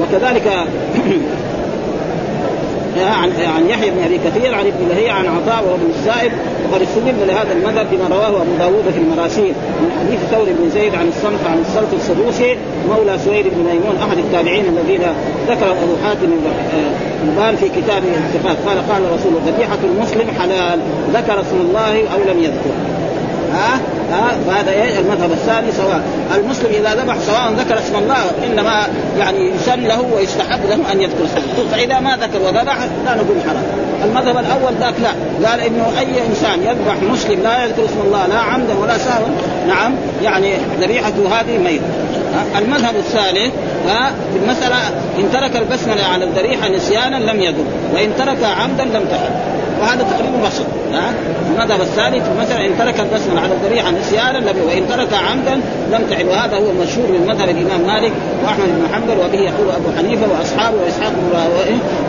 وكذلك 0.00 0.48
عن 2.96 3.32
عن 3.56 3.68
يحيى 3.68 3.90
بن 3.90 4.04
أبي 4.04 4.18
كثير 4.18 4.54
عن 4.54 4.66
ابن 4.66 4.88
لهيعة 4.88 5.18
عن 5.18 5.26
عطاء 5.26 5.64
وابن 5.64 5.90
السائب 5.98 6.32
وقد 6.70 6.82
استدل 6.82 7.26
لهذا 7.26 7.52
المذهب 7.52 7.86
بما 7.92 8.16
رواه 8.16 8.42
أبو 8.42 8.52
داوود 8.58 8.84
في 8.94 8.98
المراسيل. 8.98 9.54
من 9.82 9.90
حديث 10.00 10.20
ثور 10.30 10.44
بن 10.44 10.70
زيد 10.70 10.94
عن 10.94 11.08
الصمت 11.08 11.46
عن 11.46 11.58
الصلت 11.60 11.94
السدوسي 11.94 12.56
مولى 12.88 13.18
سويد 13.24 13.44
بن 13.46 13.58
ميمون 13.70 13.96
أحد 14.08 14.18
التابعين 14.18 14.64
الذين 14.64 15.02
ذكر 15.48 15.70
أبو 15.70 15.94
حاتم 16.04 16.28
البان 17.28 17.56
في 17.56 17.68
كتابه 17.68 18.08
الصفات 18.26 18.56
قال 18.66 18.78
قال 18.88 19.02
رسول 19.02 19.32
ذبيحة 19.46 19.78
المسلم 19.84 20.26
حلال 20.40 20.78
ذكر 21.14 21.40
اسم 21.40 21.56
الله 21.60 21.92
أو 21.92 22.32
لم 22.32 22.42
يذكر. 22.42 22.74
ها؟ 23.52 23.80
ها 24.12 24.36
فهذا 24.46 24.70
إيه؟ 24.70 24.98
المذهب 24.98 25.32
الثاني 25.32 25.72
سواء. 25.72 26.00
المسلم 26.36 26.70
إذا 26.70 26.94
ذبح 26.94 27.16
سواء 27.18 27.52
ذكر 27.58 27.78
اسم 27.78 27.96
الله 27.96 28.24
إنما 28.46 28.86
يعني 29.18 29.50
يسن 29.50 29.80
له 29.80 30.04
ويستحب 30.16 30.60
له 30.68 30.92
أن 30.92 31.00
يذكر 31.00 31.24
اسم 31.24 31.36
الله 31.58 31.70
فاذا 31.72 32.00
ما 32.00 32.16
ذكر 32.16 32.42
وذبح 32.42 32.76
لا 33.06 33.14
نقول 33.14 33.36
حرام. 33.46 33.64
المذهب 34.04 34.38
الأول 34.38 34.74
ذاك 34.80 34.94
لا. 35.02 35.48
قال 35.48 35.60
إنه 35.60 35.86
أي 35.98 36.26
إنسان 36.28 36.62
يذبح 36.62 37.12
مسلم 37.12 37.42
لا 37.42 37.64
يذكر 37.64 37.84
اسم 37.84 38.00
الله 38.04 38.26
لا 38.26 38.38
عمدا 38.38 38.74
ولا 38.82 38.98
سهوا 38.98 39.28
نعم 39.68 39.94
يعني 40.22 40.52
ذبيحته 40.80 41.40
هذه 41.40 41.58
ميت 41.58 41.80
المذهب 42.58 42.96
الثالث 42.96 43.52
ها 43.88 44.12
المسألة 44.42 44.76
إن 45.18 45.32
ترك 45.32 45.56
البسملة 45.56 46.04
على 46.04 46.24
الذبيحة 46.24 46.68
نسيانا 46.68 47.16
لم 47.16 47.40
يذب 47.40 47.66
وإن 47.94 48.10
ترك 48.18 48.38
عمدا 48.44 48.84
لم 48.84 49.04
تحل. 49.10 49.63
وهذا 49.84 50.02
تقريبا 50.02 50.46
بسيط 50.46 50.66
ها؟ 50.92 51.12
المذهب 51.50 51.80
الثالث 51.80 52.24
مثلا 52.40 52.66
إن 52.66 52.78
ترك 52.78 53.00
البسمله 53.00 53.40
على 53.40 53.52
الذريعة 53.52 53.90
نسيانا 53.90 54.38
لم 54.38 54.66
وإن 54.66 54.88
ترك 54.88 55.08
عمدا 55.14 55.54
لم 55.92 56.06
تعد 56.10 56.26
وهذا 56.26 56.56
هو 56.56 56.70
المشهور 56.70 57.06
من 57.08 57.26
مذهب 57.28 57.48
الإمام 57.48 57.80
مالك 57.86 58.12
وأحمد 58.44 58.66
بن 58.66 58.94
حنبل 58.94 59.20
وبه 59.24 59.40
يقول 59.40 59.70
أبو 59.70 59.88
حنيفة 59.98 60.26
وأصحابه 60.32 60.76
وإسحاق 60.84 61.12
بن 61.12 61.24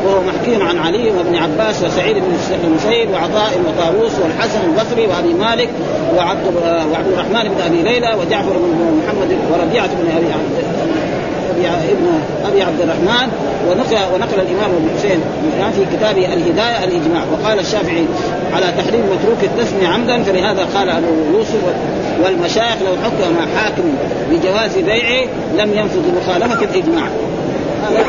وهو 0.06 0.22
محكي 0.22 0.64
عن 0.64 0.78
علي 0.78 1.12
وابن 1.12 1.36
عباس 1.36 1.84
وسعيد 1.84 2.16
بن 2.16 2.38
المسيب 2.64 3.10
وعطاء 3.10 3.52
وطاووس 3.68 4.12
والحسن 4.24 4.60
البصري 4.70 5.08
وأبي 5.08 5.34
مالك 5.34 5.70
وعبد 6.18 6.48
وعبد 6.92 7.08
الرحمن 7.08 7.50
بن 7.50 7.62
أبي 7.66 7.82
ليلى 7.82 8.14
وجعفر 8.22 8.52
بن 8.52 9.02
محمد 9.04 9.38
وربيعة 9.52 9.88
بن 9.88 10.12
أبي 10.18 10.28
ابن 11.64 12.08
أبي 12.46 12.62
عبد 12.62 12.82
الرحمن 12.82 13.28
ونقل 13.70 14.14
ونقل 14.14 14.40
الإمام 14.40 14.72
ابن 14.72 14.90
حسين 14.98 15.20
في 15.72 15.98
كتابه 15.98 16.34
الهداية 16.34 16.84
الإجماع. 16.84 17.24
وقال 17.34 17.60
الشافعي 17.60 18.06
على 18.54 18.66
تحريم 18.78 19.02
متروك 19.02 19.44
التسمية 19.44 19.88
عمدا 19.88 20.24
فلهذا 20.24 20.68
قال 20.76 20.90
أبو 20.90 21.08
يوسف 21.34 21.64
والمشايخ 22.24 22.76
لو 22.86 22.96
حكم 23.04 23.58
حاكم 23.58 23.84
بجواز 24.32 24.78
بيعه 24.78 25.28
لم 25.58 25.74
ينفذ 25.74 26.02
مخالفة 26.22 26.64
الإجماع. 26.64 27.08
هذا 27.90 28.06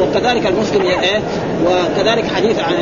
وكذلك 0.00 0.46
المسلم 0.46 0.82
إيه؟ 0.82 1.20
وكذلك 1.66 2.24
حديث 2.36 2.58
عن 2.58 2.74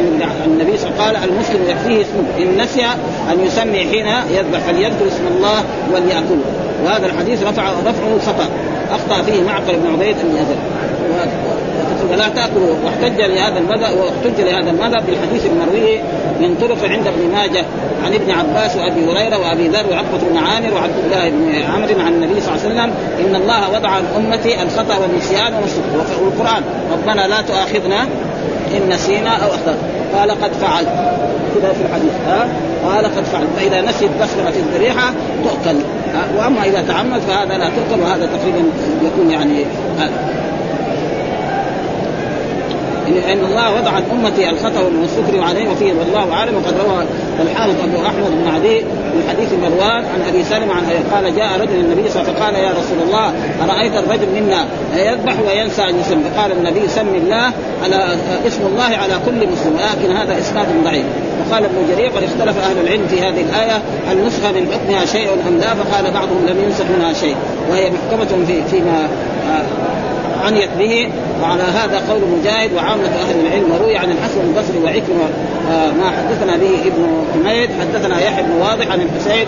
النبي 0.46 0.78
صلى 0.78 0.90
الله 0.90 1.02
عليه 1.02 1.18
وسلم. 1.18 1.22
قال 1.22 1.30
المسلم 1.30 1.60
يكفيه 1.68 2.02
اسمه 2.02 2.24
إن 2.38 2.62
نسي 2.62 2.84
أن 3.32 3.46
يسمي 3.46 3.78
حين 3.78 4.06
يذبح 4.36 4.58
فليذكر 4.58 5.08
اسم 5.08 5.26
الله 5.36 5.64
وليأكله. 5.92 6.44
وهذا 6.84 7.06
الحديث 7.06 7.42
رفع 7.42 7.62
رفعه 7.62 8.18
خطأ. 8.26 8.48
أخطأ 8.90 9.22
فيه 9.22 9.42
معقل 9.42 9.76
بن 9.76 9.92
عبيد 9.92 10.16
بن 10.16 10.36
يزن 10.36 10.56
ولا 12.10 12.28
تأكلوا 12.28 12.74
واحتج 12.84 13.20
لهذا 13.20 13.58
المذهب 13.58 13.96
واحتج 13.96 14.40
لهذا 14.40 14.70
المذهب 14.70 15.06
بالحديث 15.06 15.46
المروي 15.46 15.98
من 16.40 16.56
طرق 16.60 16.90
عند 16.90 17.06
ابن 17.06 17.32
ماجه 17.32 17.64
عن 18.04 18.14
ابن 18.14 18.30
عباس 18.30 18.76
وأبي 18.76 19.04
هريرة 19.04 19.38
وأبي 19.38 19.68
ذر 19.68 19.86
وعقبة 19.90 20.18
بن 20.30 20.36
عامر 20.36 20.74
وعبد 20.74 20.94
الله 21.04 21.30
بن 21.30 21.54
عمرو 21.74 22.06
عن 22.06 22.12
النبي 22.12 22.40
صلى 22.40 22.54
الله 22.54 22.64
عليه 22.64 22.74
وسلم 22.74 22.94
إن 23.26 23.36
الله 23.36 23.70
وضع 23.70 23.88
عن 23.88 24.04
امتي 24.16 24.62
الخطأ 24.62 24.96
والنسيان 24.96 25.52
والقرآن. 26.22 26.62
ربنا 26.92 27.26
لا 27.26 27.40
تؤاخذنا 27.40 28.02
إن 28.76 28.88
نسينا 28.88 29.30
أو 29.30 29.48
أخطأنا. 29.48 29.78
قال 30.14 30.30
قد 30.30 30.52
فعلت 30.52 30.88
كذا 31.54 31.72
في 31.72 31.82
الحديث. 31.88 32.12
ها؟ 32.26 32.48
قال 32.84 33.04
قد 33.04 33.24
فعلت 33.24 33.48
فإذا 33.56 33.80
نسيت 33.80 34.10
في 34.22 34.58
الذريحه 34.58 35.12
تؤكل. 35.44 35.78
وأما 36.38 36.64
إذا 36.64 36.82
تعمد 36.88 37.20
فهذا 37.20 37.58
لا 37.58 37.68
تؤكل 37.68 38.02
وهذا 38.02 38.26
تقريبا 38.26 38.64
يكون 39.02 39.30
يعني 39.30 39.64
لأن 43.08 43.44
الله 43.44 43.74
وضع 43.74 43.90
عن 43.90 44.02
امتي 44.12 44.50
الخطأ 44.50 44.82
والسكر 45.00 45.40
عليه 45.40 45.70
وفيه 45.70 45.92
والله 45.92 46.32
أعلم 46.32 46.54
وقد 46.54 46.74
روى 46.86 47.04
الحافظ 47.40 47.74
أبو 47.84 48.06
أحمد 48.06 48.30
بن 48.44 48.48
عدي 48.54 48.84
من 49.14 49.24
حديث 49.28 49.52
مروان 49.52 50.04
عن 50.04 50.22
أبي 50.28 50.44
سلمة 50.44 50.74
عن 50.74 50.84
قال 51.12 51.36
جاء 51.36 51.60
رجل 51.60 51.80
النبي 51.80 52.08
صلى 52.08 52.22
الله 52.22 52.32
عليه 52.32 52.32
وسلم 52.32 52.34
فقال 52.34 52.54
يا 52.54 52.70
رسول 52.70 52.98
الله 53.06 53.32
أرأيت 53.64 53.92
الرجل 53.96 54.28
منا 54.40 54.64
يذبح 54.96 55.34
وينسى 55.46 55.82
أن 55.82 56.00
يسمي 56.00 56.24
فقال 56.24 56.52
النبي 56.52 56.88
سم 56.88 57.14
الله 57.14 57.52
على 57.84 58.16
اسم 58.46 58.66
الله 58.66 58.96
على 58.96 59.14
كل 59.26 59.48
مسلم 59.52 59.76
لكن 59.76 60.16
هذا 60.16 60.38
إسناد 60.38 60.66
ضعيف. 60.84 61.04
وقال 61.40 61.64
ابن 61.64 61.94
جرير 61.94 62.10
قد 62.10 62.22
اختلف 62.22 62.58
أهل 62.58 62.78
العلم 62.84 63.06
في 63.06 63.20
هذه 63.20 63.40
الآية 63.40 63.82
هل 64.08 64.26
نسخ 64.26 64.44
من 64.44 64.72
حكمها 64.72 65.04
شيء 65.04 65.28
أم 65.48 65.58
لا؟ 65.58 65.74
فقال 65.74 66.10
بعضهم 66.10 66.46
لم 66.46 66.64
ينسخ 66.64 66.84
منها 66.96 67.12
شيء 67.12 67.36
وهي 67.70 67.90
محكمة 67.90 68.44
في 68.46 68.62
فيما 68.70 69.08
عنيت 70.46 70.70
به 70.78 71.08
وعلى 71.42 71.62
هذا 71.62 72.02
قول 72.10 72.20
مجاهد 72.40 72.72
وعامة 72.72 73.04
أهل 73.04 73.40
العلم 73.46 73.72
وروي 73.72 73.96
عن 73.96 74.10
الحسن 74.10 74.40
البصري 74.40 74.78
وعكرمة 74.78 75.28
آه 75.70 75.90
ما 75.90 76.10
حدثنا 76.10 76.56
به 76.56 76.80
ابن 76.86 77.24
حميد 77.34 77.70
حدثنا 77.80 78.20
يحيى 78.20 78.42
بن 78.42 78.52
واضح 78.52 78.92
عن 78.92 79.00
الحسين 79.00 79.46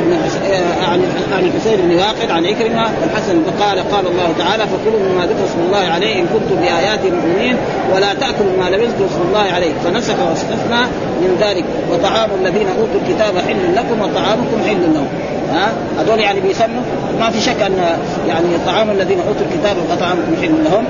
ابن 0.00 0.12
آه، 0.12 0.84
عن 0.90 1.02
عن 1.32 1.44
الحسين 1.44 1.76
بن 1.80 1.94
واقد 1.94 2.30
عن 2.30 2.46
عكرمه 2.46 2.86
الحسن 3.04 3.42
قال 3.60 3.78
قال 3.92 4.06
الله 4.06 4.34
تعالى 4.38 4.62
فكلوا 4.62 5.00
مما 5.00 5.26
ذكر 5.26 5.44
اسم 5.44 5.60
الله 5.66 5.92
عليه 5.94 6.20
إن 6.20 6.26
كنتم 6.26 6.60
بآياته 6.60 7.10
مؤمنين 7.10 7.56
ولا 7.94 8.14
تأكلوا 8.14 8.56
ما 8.58 8.70
لم 8.70 8.82
يذكر 8.82 9.06
اسم 9.06 9.22
الله 9.28 9.52
عليه. 9.54 9.72
فنسخ 9.84 10.14
واستثنى 10.28 10.82
من 11.20 11.36
ذلك. 11.40 11.64
وطعام 11.92 12.30
الذين 12.40 12.66
أوتوا 12.68 13.00
الكتاب 13.02 13.38
حل 13.38 13.74
لكم 13.76 14.00
وطعامكم 14.02 14.58
حل 14.68 14.94
لهم. 14.94 15.08
ها؟ 15.52 15.72
هذول 15.98 16.20
يعني 16.20 16.40
بيسموا؟ 16.40 16.82
ما 17.20 17.30
في 17.30 17.40
شك 17.40 17.62
أن 17.62 17.98
يعني 18.28 18.48
طعام 18.66 18.90
الذين 18.90 19.18
أوتوا 19.18 19.46
الكتاب 19.50 19.76
وطعامكم 19.90 20.36
حل 20.42 20.54
لهم. 20.64 20.84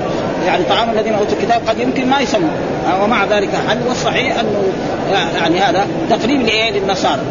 يعني 0.47 0.63
طعام 0.63 0.89
الذين 0.89 1.13
أوتوا 1.13 1.37
الكتاب 1.39 1.61
قد 1.67 1.79
يمكن 1.79 2.09
ما 2.09 2.19
يسموا. 2.19 2.49
ومع 3.03 3.25
ذلك 3.25 3.49
حل 3.69 3.77
والصحيح 3.87 4.39
أنه 4.39 4.63
يعني 5.35 5.59
هذا 5.59 5.87
تقريب 6.09 6.41
لايه 6.41 6.71
للنصارى 6.71 7.21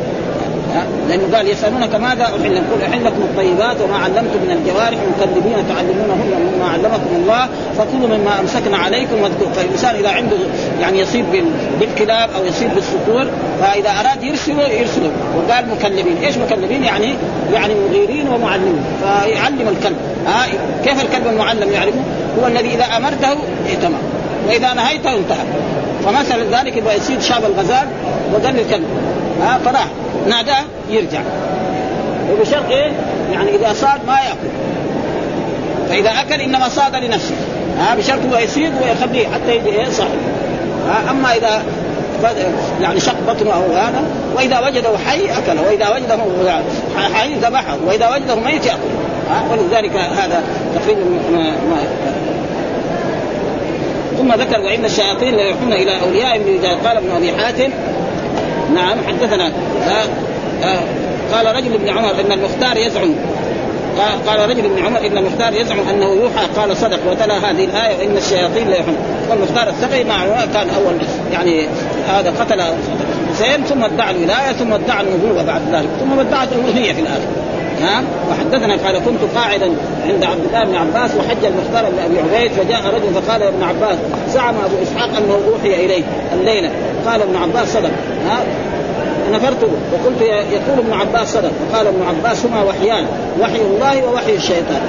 لأنه 1.09 1.37
قال 1.37 1.49
يسألونك 1.49 1.95
ماذا 1.95 2.25
أحل 2.25 2.57
قل 2.57 2.83
أحل 2.91 3.05
لكم 3.05 3.23
الطيبات 3.23 3.81
وما 3.81 3.97
علمتم 3.97 4.41
من 4.45 4.51
الجوارح 4.51 4.99
مكذبين 5.11 5.69
تعلمونهن 5.69 6.53
مما 6.55 6.69
علمكم 6.69 7.11
الله 7.17 7.49
فكلوا 7.79 8.19
مما 8.19 8.41
أمسكنا 8.41 8.77
عليكم 8.77 9.23
واذكروا. 9.23 9.53
فالإنسان 9.53 9.95
إذا 9.95 10.09
عنده 10.09 10.37
يعني 10.81 10.99
يصيب 10.99 11.25
بالكلاب 11.81 12.29
أو 12.37 12.45
يصيب 12.45 12.71
بالصقور 12.75 13.27
فإذا 13.61 13.91
أراد 13.91 14.23
يرسله 14.23 14.69
يرسله. 14.69 15.11
وقال 15.37 15.65
مكلبين. 15.71 16.17
إيش 16.25 16.37
مكلبين؟ 16.37 16.85
يعني 16.85 17.15
يعني 17.53 17.75
مغيرين 17.75 18.29
ومعلمين. 18.29 18.85
فيعلم 19.03 19.69
الكلب. 19.69 19.97
ها؟ 20.27 20.47
كيف 20.85 21.05
الكلب 21.05 21.27
المعلم 21.27 21.73
يعلمه؟ 21.73 22.03
هو 22.41 22.47
الذي 22.47 22.75
إذا 22.75 22.85
أمرته 22.85 23.37
ائتمر 23.69 23.99
وإذا 24.49 24.75
نهيته 24.75 25.17
انتهى. 25.17 25.45
فمثل 26.05 26.55
ذلك 26.55 26.77
يبغى 26.77 26.95
يصيد 26.97 27.21
شاب 27.21 27.45
الغزال 27.45 27.89
وقال 28.33 28.61
الكلب 28.61 28.85
ها؟ 29.43 29.59
فراح. 29.65 29.87
ناداه 30.29 30.65
يرجع. 30.91 31.21
وبشرط 32.33 32.71
إيه؟ 32.71 32.93
يعني 33.33 33.57
إذا 33.57 33.73
صاد 33.73 34.01
ما 34.07 34.17
يأكل. 34.21 34.51
فإذا 35.89 36.11
أكل 36.11 36.41
إنما 36.41 36.69
صاد 36.69 36.97
لنفسه. 36.97 37.35
ها 37.79 37.95
بشرط 37.95 38.19
هو 38.33 38.39
يصيد 38.39 38.73
ويخليه 38.83 39.27
حتى 39.27 39.57
يجي 39.57 39.69
إيه؟ 39.69 39.91
صاحب 39.91 40.19
أما 41.11 41.37
إذا 41.37 41.63
يعني 42.81 43.01
شق 43.01 43.15
بطنه 43.29 43.55
أو 43.55 43.73
هذا 43.73 44.03
وإذا 44.37 44.61
وجده 44.61 44.99
حي 45.07 45.25
أكله 45.25 45.63
وإذا 45.63 45.89
وجده 45.89 46.19
حي 47.15 47.35
ذبحه 47.35 47.77
وإذا 47.87 48.09
وجده 48.09 48.35
ميت 48.35 48.67
يأكل. 48.67 48.79
ولذلك 49.51 49.97
هذا 49.97 50.43
تقريبا 50.75 51.05
ما 51.33 51.83
ثم 54.19 54.33
ذكر 54.33 54.61
وإن 54.61 54.85
الشياطين 54.85 55.35
ليوحون 55.35 55.73
إلى 55.73 56.01
اوليائهم 56.01 56.61
قال 56.87 56.97
ابن 56.97 57.11
أبي 57.17 57.33
حاتم 57.33 57.71
نعم 58.75 58.99
حدثنا 59.09 59.53
قال 61.33 61.57
رجل 61.57 61.75
ابن 61.75 61.89
عمر 61.89 62.11
إن 62.11 62.33
المختار 62.33 62.77
يزعم. 62.77 63.15
قال 64.27 64.51
رجل 64.51 64.65
ابن 64.65 64.85
عمر 64.85 65.07
إن 65.07 65.19
المختار 65.19 65.55
يزعم 65.55 65.89
أنه 65.91 66.07
يوحى. 66.07 66.47
قال 66.57 66.77
صدق 66.77 66.99
وتلا 67.11 67.39
هذه 67.39 67.65
الآية 67.65 67.99
وإن 67.99 68.17
الشياطين 68.17 68.69
لا 68.69 68.77
يحن 68.77 68.95
والمختار 69.31 69.69
الثقي 69.69 70.05
مع 70.05 70.25
كان 70.55 70.71
أول 70.71 70.95
يعني 71.33 71.67
هذا 72.09 72.31
قتل 72.41 72.63
حسين 73.31 73.65
ثم 73.65 73.85
ادعى 73.85 74.11
الولاية 74.11 74.53
ثم 74.53 74.73
ادعى 74.73 75.03
النبوة 75.03 75.43
بعد 75.43 75.63
ذلك 75.73 75.89
ثم 76.01 76.21
ادعى 76.21 76.47
الألوهية 76.47 76.93
في 76.93 77.01
الآخر. 77.01 77.29
ها 77.83 78.03
وحدثنا 78.31 78.77
قال 78.87 78.99
كنت 78.99 79.21
قاعدا 79.37 79.71
عند 80.07 80.25
عبد 80.25 80.45
الله 80.47 80.65
بن 80.65 80.75
عباس 80.75 81.11
وحج 81.15 81.45
المختار 81.45 81.91
بن 81.91 81.99
أبي 81.99 82.19
عبيد 82.19 82.53
فجاء 82.53 82.95
رجل 82.95 83.23
فقال 83.23 83.43
يا 83.43 83.49
ابن 83.49 83.63
عباس 83.63 83.99
زعم 84.29 84.55
أبو 84.65 84.75
إسحاق 84.83 85.09
أنه 85.17 85.41
أوحي 85.49 85.85
إليه 85.85 86.03
الليلة. 86.33 86.71
قال 87.07 87.23
ابن 87.23 87.37
عباس 87.37 87.73
صدق. 87.73 87.91
ها 88.29 88.39
نفرت 89.33 89.63
وقلت 89.93 90.21
يقول 90.53 90.79
ابن 90.79 90.93
عباس 90.93 91.33
صدق. 91.33 91.51
فقال 91.73 91.87
ابن 91.87 92.03
عباس 92.03 92.47
هما 92.47 92.63
وحيان 92.63 93.07
وحي 93.41 93.61
الله 93.61 94.05
ووحي 94.05 94.35
الشيطان. 94.35 94.83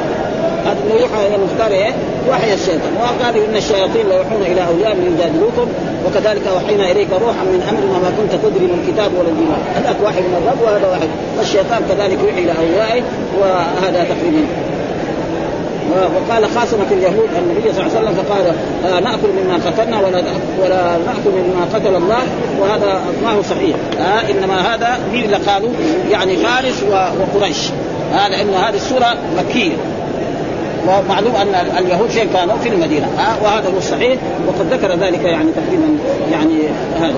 هذا 0.65 0.77
إنه 0.85 1.01
يوحى 1.01 1.27
إلى 1.27 1.35
المختار 1.35 1.71
إيه؟ 1.71 1.93
وحي 2.29 2.53
الشيطان. 2.53 2.93
وقال 2.99 3.37
إن 3.37 3.55
الشياطين 3.55 4.09
ليوحون 4.09 4.41
إلى 4.41 4.67
أولياء 4.67 4.95
من 4.95 5.15
يجادلوكم 5.15 5.67
وكذلك 6.05 6.47
أوحينا 6.47 6.91
إليك 6.91 7.07
روحا 7.11 7.43
من 7.43 7.61
امرنا 7.69 7.97
ما 8.03 8.11
كنت 8.17 8.31
تدري 8.43 8.65
من 8.65 8.77
الكتاب 8.81 9.11
ولا 9.17 9.29
الايمان 9.29 9.61
هذاك 9.75 9.95
وحي 10.05 10.21
من 10.21 10.33
الرب 10.41 10.61
وهذا 10.65 10.87
وحي 10.91 11.07
والشيطان 11.37 11.81
كذلك 11.89 12.19
يوحي 12.23 12.39
إلى 12.43 12.53
أوليائه 12.61 13.03
وهذا 13.39 13.99
تقريبا 14.03 14.43
وقال 15.91 16.45
خاصمة 16.55 16.85
اليهود 16.91 17.29
النبي 17.37 17.73
صلى 17.73 17.85
الله 17.85 17.97
عليه 17.97 18.09
وسلم 18.09 18.23
فقال 18.23 18.55
آه 18.85 18.99
نأكل 18.99 19.27
مما 19.43 19.55
قتلنا 19.55 19.99
ولا 19.99 20.23
ولا 20.63 20.97
نأكل 21.05 21.29
مما 21.29 21.65
قتل 21.73 21.95
الله 21.95 22.23
وهذا 22.59 23.01
ما 23.23 23.31
هو 23.31 23.41
صحيح. 23.41 23.75
آه 23.99 24.31
إنما 24.31 24.75
هذا 24.75 24.99
مين 25.13 25.25
اللي 25.25 25.37
قالوا 25.37 25.69
يعني 26.11 26.35
فارس 26.35 26.83
وقريش. 27.19 27.69
آه 28.13 28.27
لأن 28.27 28.53
هذه 28.53 28.75
السورة 28.75 29.15
مكية. 29.37 29.73
ومعلوم 30.87 31.35
أن 31.35 31.67
اليهود 31.77 32.09
فين 32.09 32.29
كانوا؟ 32.33 32.57
في 32.63 32.69
المدينة. 32.69 33.07
آه 33.19 33.43
وهذا 33.43 33.69
هو 33.69 33.77
الصحيح 33.77 34.17
وقد 34.47 34.73
ذكر 34.73 34.91
ذلك 34.91 35.23
يعني 35.23 35.51
تقريبا 35.51 35.97
يعني 36.31 36.59
هذا. 36.99 37.15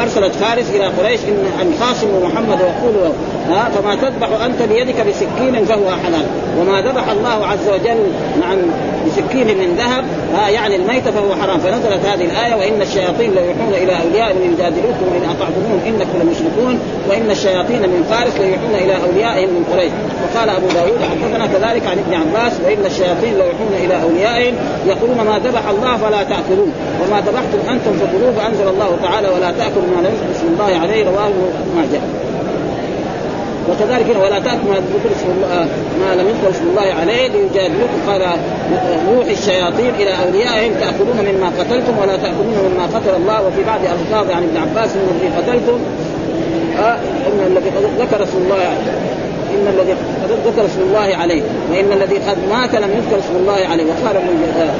ارسلت 0.00 0.34
فارس 0.34 0.70
إلى 0.70 0.86
قريش 0.86 1.20
إن 1.20 1.44
أن 1.60 1.74
خاصموا 1.80 2.26
محمد 2.26 2.58
ويقولوا 2.60 3.12
ها 3.48 3.68
فما 3.70 3.94
تذبح 3.94 4.28
أنت 4.44 4.62
بيدك 4.62 5.06
بسكين 5.06 5.64
فهو 5.64 5.90
حلال. 5.90 6.26
وما 6.58 6.80
ذبح 6.80 7.08
الله 7.08 7.46
عز 7.46 7.68
وجل 7.68 8.06
نعم 8.40 8.58
بسكين 9.06 9.46
من 9.46 9.74
ذهب 9.78 10.04
ها 10.34 10.48
يعني 10.48 10.76
الميت 10.76 11.08
فهو 11.08 11.34
حرام. 11.42 11.58
فنزلت 11.58 12.06
هذه 12.06 12.24
الآية 12.24 12.54
وإن 12.54 12.82
الشياطين 12.82 13.30
ليوحون 13.30 13.74
إلى 13.82 13.92
اوليائهم 14.02 14.52
يجادلوكم 14.52 15.06
وان 15.12 15.24
أطعتموهم 15.34 15.80
إنكم 15.86 16.16
لمشركون 16.22 16.78
وإن 17.08 17.30
الشياطين 17.30 17.82
من 17.82 18.06
فارس 18.10 18.34
ليوحون 18.40 18.74
إلى 18.74 18.94
أوليائهم 19.06 19.48
من 19.48 19.64
قريش. 19.72 19.92
وقال 20.22 20.48
أبو 20.48 20.66
داود 20.66 21.00
حدثنا 21.10 21.46
كذلك 21.46 21.86
عن 21.86 21.98
ابن 21.98 22.14
عباس 22.14 22.52
وإن 22.64 22.86
الشياطين 22.86 23.34
ليوحون 23.34 23.72
إلى 23.84 24.02
أوليائهم 24.02 24.54
يقولون 24.86 25.16
ما 25.16 25.38
ذبح 25.38 25.68
الله 25.68 25.96
فلا 25.96 26.22
تاكلون 26.22 26.72
وما 27.02 27.20
ذبحتم 27.20 27.60
أنتم 27.72 27.92
فكلوه 27.92 28.32
فأنزل 28.32 28.68
الله 28.68 28.96
تعالى 29.02 29.28
ولا 29.28 29.50
تأكلوا 29.50 29.88
ما 29.96 30.08
لم 30.08 30.14
يذكر 30.14 30.46
الله 30.52 30.80
عليه 30.80 31.04
رواه 31.04 31.30
ماجه 31.76 32.00
وكذلك 33.68 34.06
ولا 34.22 34.38
تأكل 34.38 34.66
ما 34.68 34.74
ذكر 34.74 35.10
اسم 35.16 35.28
الله 35.36 35.66
ما 36.00 36.22
لم 36.22 36.28
يذكر 36.28 36.50
اسم 36.50 36.64
الله 36.70 37.00
عليه 37.00 37.28
ليجادلوكم 37.28 37.98
قال 38.06 38.22
يوحي 39.12 39.32
الشياطين 39.32 39.94
إلى 39.98 40.10
أوليائهم 40.24 40.72
تأكلون 40.80 41.18
مما 41.32 41.48
قتلتم 41.58 41.98
ولا 41.98 42.16
تأكلون 42.16 42.72
مما 42.72 42.86
قتل 42.86 43.14
الله 43.16 43.46
وفي 43.46 43.64
بعض 43.66 43.80
ألفاظ 43.80 44.30
عن 44.30 44.42
ابن 44.42 44.56
عباس 44.56 44.90
إن 44.96 45.08
الذي 45.16 45.28
قتلتم 45.36 45.78
آه 46.78 46.98
إن 47.26 47.46
الذي 47.46 47.70
ذكر 47.98 48.22
اسم 48.22 48.38
الله 48.38 48.62
إن 49.54 49.68
الذي 49.68 49.94
ذكر 50.46 50.66
اسم 50.66 50.80
الله 50.80 51.16
عليه 51.16 51.42
وإن 51.70 51.92
الذي 51.92 52.16
قد 52.16 52.38
مات 52.50 52.74
لم 52.74 52.90
يذكر 52.90 53.18
اسم 53.18 53.36
الله 53.36 53.66
عليه 53.70 53.84
وقال 53.84 54.16
ابن 54.16 54.70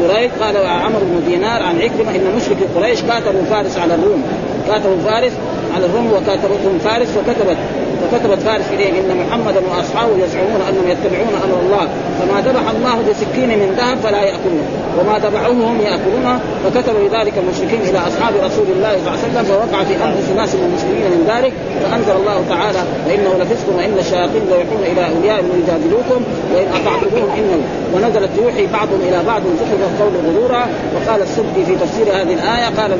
جريج 0.00 0.30
قال 0.40 0.56
عمرو 0.56 1.00
بن 1.00 1.30
دينار 1.30 1.62
عن 1.62 1.80
عكرمة 1.80 2.10
إن 2.10 2.36
مشركي 2.36 2.64
قريش 2.76 3.02
كاتبوا 3.02 3.44
فارس 3.50 3.78
على 3.78 3.94
الروم 3.94 4.22
كاتبوا 4.68 4.96
فارس 5.04 5.32
على 5.74 5.86
الروم 5.86 6.06
وكاتبتهم 6.06 6.78
فارس 6.84 7.08
فكتبت 7.08 7.56
فكتبت 8.02 8.40
فارس 8.46 8.68
اليهم 8.72 8.94
إن 8.94 9.10
محمدا 9.22 9.60
وأصحابه 9.70 10.12
يزعمون 10.24 10.60
أنهم 10.68 10.86
يتبعون 10.94 11.34
أمر 11.44 11.58
الله. 11.64 11.88
فما 12.18 12.36
ذبح 12.46 12.64
الله 12.74 12.96
بسكين 13.10 13.50
من 13.58 13.68
ذهب 13.78 13.96
فلا 14.04 14.22
يأكلون. 14.22 14.66
وما 14.98 15.18
ذبحوه 15.18 15.60
هم 15.70 15.80
يأكلون. 15.80 16.26
فكتب 16.64 16.96
ذلك 17.16 17.34
المشركين 17.42 17.80
إلى 17.90 17.98
أصحاب 18.08 18.32
رسول 18.46 18.66
الله 18.76 18.92
صلى 18.92 19.08
الله 19.08 19.16
عليه 19.18 19.26
وسلم 19.26 19.44
فوقع 19.44 19.84
في 19.84 19.94
أنفس 20.06 20.28
ناس 20.36 20.50
من 20.54 20.64
المسلمين 20.68 21.04
من 21.14 21.22
ذلك. 21.32 21.52
فأنزل 21.82 22.16
الله 22.20 22.38
تعالى 22.48 22.82
فإنه 23.06 23.32
لفسق 23.40 23.66
وإن 23.76 23.94
الشياطين 23.98 24.42
ليوحون 24.50 24.82
إلى 24.92 25.02
اوليائهم 25.12 25.48
ليجادلوكم 25.54 26.20
وإن 26.52 26.68
اطعتموهم 26.78 27.30
انه 27.38 27.60
ونزلت 27.94 28.30
يوحي 28.42 28.66
بعضهم 28.66 29.00
إلى 29.08 29.18
بعض 29.26 29.42
زخرف 29.60 29.80
القول 29.90 30.12
غرورا. 30.26 30.62
وقال 30.94 31.22
السبكي 31.22 31.62
في 31.66 31.74
تفسير 31.82 32.06
هذه 32.06 32.34
الآية 32.38 32.68
قال 32.78 32.90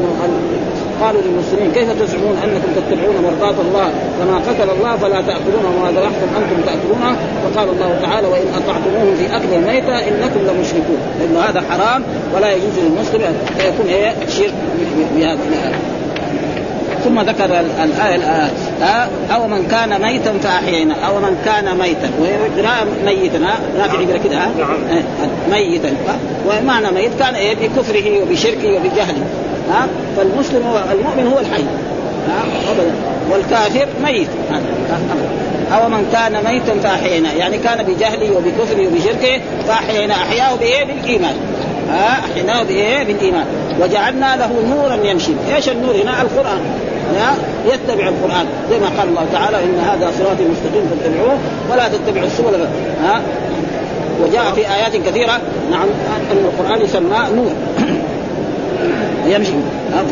قالوا 1.00 1.20
للمسلمين 1.22 1.72
كيف 1.72 2.02
تزعمون 2.02 2.36
أنكم 2.44 2.68
تتبعون 2.76 3.16
مرضات 3.24 3.54
الله 3.60 3.90
كما 4.18 4.38
قتل 4.38 4.70
الله 4.70 4.96
فلا 4.96 5.20
تأكلون 5.20 5.64
وما 5.64 5.90
ذبحتم 5.90 6.28
أنتم 6.36 6.62
تأكلونه؟ 6.66 7.16
فقال 7.44 7.68
الله 7.68 7.98
تعالى 8.02 8.26
وإن 8.26 8.46
أطعتموهم 8.56 9.14
في 9.16 9.36
أكل 9.36 9.54
الميتة 9.54 9.98
إنكم 9.98 10.40
لمشركون. 10.40 10.98
لأن 11.20 11.36
هذا 11.36 11.62
حرام 11.70 12.02
ولا 12.34 12.52
يجوز 12.52 12.78
للمسلم 12.84 13.34
أن 13.60 13.74
يكون 13.74 13.86
إيه 13.86 14.12
الشرك 14.28 14.54
بهذه 15.16 15.38
الايه 15.48 15.74
ثم 17.04 17.20
ذكر 17.20 17.44
الآية 17.84 18.14
الآية. 18.16 18.50
أو 19.34 19.48
من 19.48 19.66
كان 19.70 20.02
ميتا 20.02 20.32
فأحيينا. 20.42 20.94
أو 20.94 21.20
من 21.20 21.36
كان 21.44 21.78
ميتا. 21.78 22.10
وقراءة 22.20 22.86
ميتا 23.06 23.38
رافع 23.78 24.00
يقرأ 24.00 24.18
كده 24.24 24.36
نعم. 24.36 24.76
ميتا. 25.50 25.90
ومعنى 26.48 26.90
ميت 26.90 27.10
كان 27.18 27.34
إيه؟ 27.34 27.54
بكفره 27.54 28.22
وبشركه 28.22 28.74
وبجهله. 28.74 29.24
ها؟ 29.70 29.86
فالمسلم 30.16 30.66
هو 30.66 30.82
المؤمن 30.92 31.32
هو 31.32 31.38
الحي. 31.38 31.62
ها؟ 32.28 32.72
ابدا. 32.72 32.92
والكافر 33.30 33.86
ميت. 34.04 34.28
أو 35.72 35.88
من 35.88 36.08
كان 36.12 36.32
ميتا 36.52 36.80
فأحيينا 36.88 37.32
يعني 37.32 37.58
كان 37.58 37.82
بجهله 37.82 38.36
وبكفره 38.36 38.86
وبشركه 38.86 39.40
فأحيينا 39.68 40.14
أحياه 40.14 40.54
بإيه؟ 40.54 40.84
بالإيمان. 40.84 41.34
ها؟ 41.90 42.20
أحييناه 42.30 42.62
بإيه؟ 42.62 43.04
بالإيمان. 43.04 43.44
وجعلنا 43.80 44.36
له 44.36 44.50
نورا 44.70 45.10
يمشي. 45.10 45.32
إيش 45.56 45.68
النور 45.68 45.94
هنا؟ 45.94 46.22
القرآن. 46.22 46.58
ها؟ 47.16 47.34
يتبع 47.66 48.08
القرآن. 48.08 48.46
زي 48.70 48.78
ما 48.78 48.86
قال 48.98 49.08
الله 49.08 49.26
تعالى 49.32 49.56
إن 49.56 49.78
هذا 49.78 50.12
صراطي 50.18 50.44
مستقيم 50.44 50.90
فاتبعوه 50.90 51.38
ولا 51.72 51.88
تتبعوا 51.88 52.26
السبل. 52.26 52.66
ها؟ 53.04 53.20
وجاء 54.22 54.52
في 54.54 54.60
آيات 54.60 54.96
كثيرة. 54.96 55.40
نعم 55.70 55.88
أن 56.32 56.44
القرآن 56.44 56.80
يسمى 56.80 57.18
نور. 57.36 57.52
يمشي. 59.26 59.52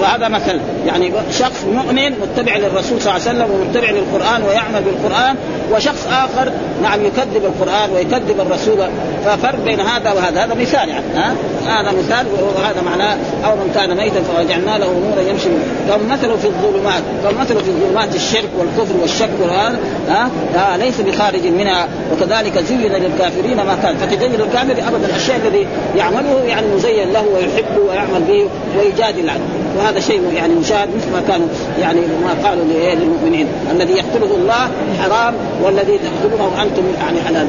وهذا 0.01 0.29
مثل. 0.29 0.61
يعني 0.87 1.13
شخص 1.39 1.65
مؤمن 1.73 2.11
متبع 2.11 2.57
للرسول 2.57 3.01
صلى 3.01 3.17
الله 3.17 3.29
عليه 3.29 3.39
وسلم 3.39 3.51
ومتبع 3.51 3.91
للقرآن 3.91 4.43
ويعمل 4.43 4.83
بالقرآن 4.83 5.37
وشخص 5.73 6.07
آخر 6.07 6.53
نعم 6.83 7.05
يكذب 7.05 7.45
القرآن 7.45 7.91
ويكذب 7.95 8.41
الرسول. 8.41 8.89
ففرق 9.25 9.65
بين 9.65 9.81
هذا 9.81 10.13
وهذا. 10.13 10.45
هذا 10.45 10.55
مثال 10.55 10.89
يعني 10.89 11.05
ها؟ 11.15 11.35
هذا 11.67 11.93
مثال 11.99 12.27
وهذا 12.57 12.83
معناه. 12.87 13.17
أو 13.45 13.57
من 13.57 13.73
كان 13.75 13.97
ميتا 13.97 14.21
فجعلنا 14.23 14.79
له 14.79 14.87
نورا 14.87 15.31
يمشي. 15.31 15.49
كم 15.89 16.13
مثله 16.13 16.37
في 16.37 16.47
الظلمات 16.47 17.03
كم 17.25 17.41
مثله 17.41 17.59
في 17.59 17.71
ظلمات 17.71 18.15
الشرك 18.15 18.49
والكفر 18.59 18.97
والشك 19.01 19.31
والهذا 19.43 19.79
ها؟ 20.09 20.31
آه 20.57 20.77
ليس 20.77 21.01
بخارج 21.01 21.47
منها. 21.47 21.89
وكذلك 22.13 22.59
زين 22.59 22.93
للكافرين 22.93 23.57
ما 23.57 23.79
كان. 23.83 23.97
فتزين 23.97 24.35
الكافر 24.35 24.89
أبدا 24.89 25.17
الشيء 25.17 25.37
الذي 25.37 25.67
يعمله 25.97 26.45
يعني 26.47 26.67
مزين 26.77 27.13
له 27.13 27.25
ويحبه 27.35 27.91
ويعمل 27.91 28.23
به 28.29 28.49
ويجادل 28.99 29.31
عنه 29.31 29.45
وهذا 29.79 30.01
شيء 30.01 30.33
يعني 30.37 30.55
مشاهد 30.55 30.89
مثل 30.97 31.13
ما 31.13 31.23
كانوا 31.29 31.47
يعني 31.81 32.01
ما 32.01 32.49
قالوا 32.49 32.65
للمؤمنين. 32.65 33.47
الذي 33.71 33.93
يقتله 33.93 34.35
الله 34.37 34.71
حرام 35.03 35.35
والذي 35.63 35.99
تقتلونه 35.99 36.63
أنتم 36.63 36.83
يعني 37.01 37.21
حلال. 37.27 37.47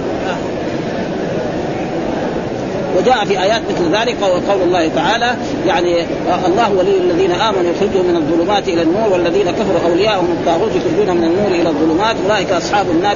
وجاء 2.97 3.25
في 3.25 3.41
آيات 3.41 3.61
مثل 3.69 3.95
ذلك 3.95 4.15
وقول 4.21 4.61
الله 4.61 4.87
تعالى 4.95 5.35
يعني 5.67 5.95
الله 6.47 6.73
ولي 6.77 6.97
الذين 6.97 7.31
آمنوا 7.31 7.71
يخرجهم 7.71 8.05
من 8.05 8.15
الظلمات 8.15 8.67
إلى 8.67 8.81
النور 8.81 9.13
والذين 9.13 9.51
كفروا 9.51 9.91
أولياءهم 9.91 10.27
الطاغوت 10.39 10.71
يخرجون 10.75 11.17
من 11.17 11.23
النور 11.23 11.61
إلى 11.61 11.69
الظلمات 11.69 12.15
أولئك 12.25 12.51
أصحاب 12.51 12.85
النار. 12.89 13.15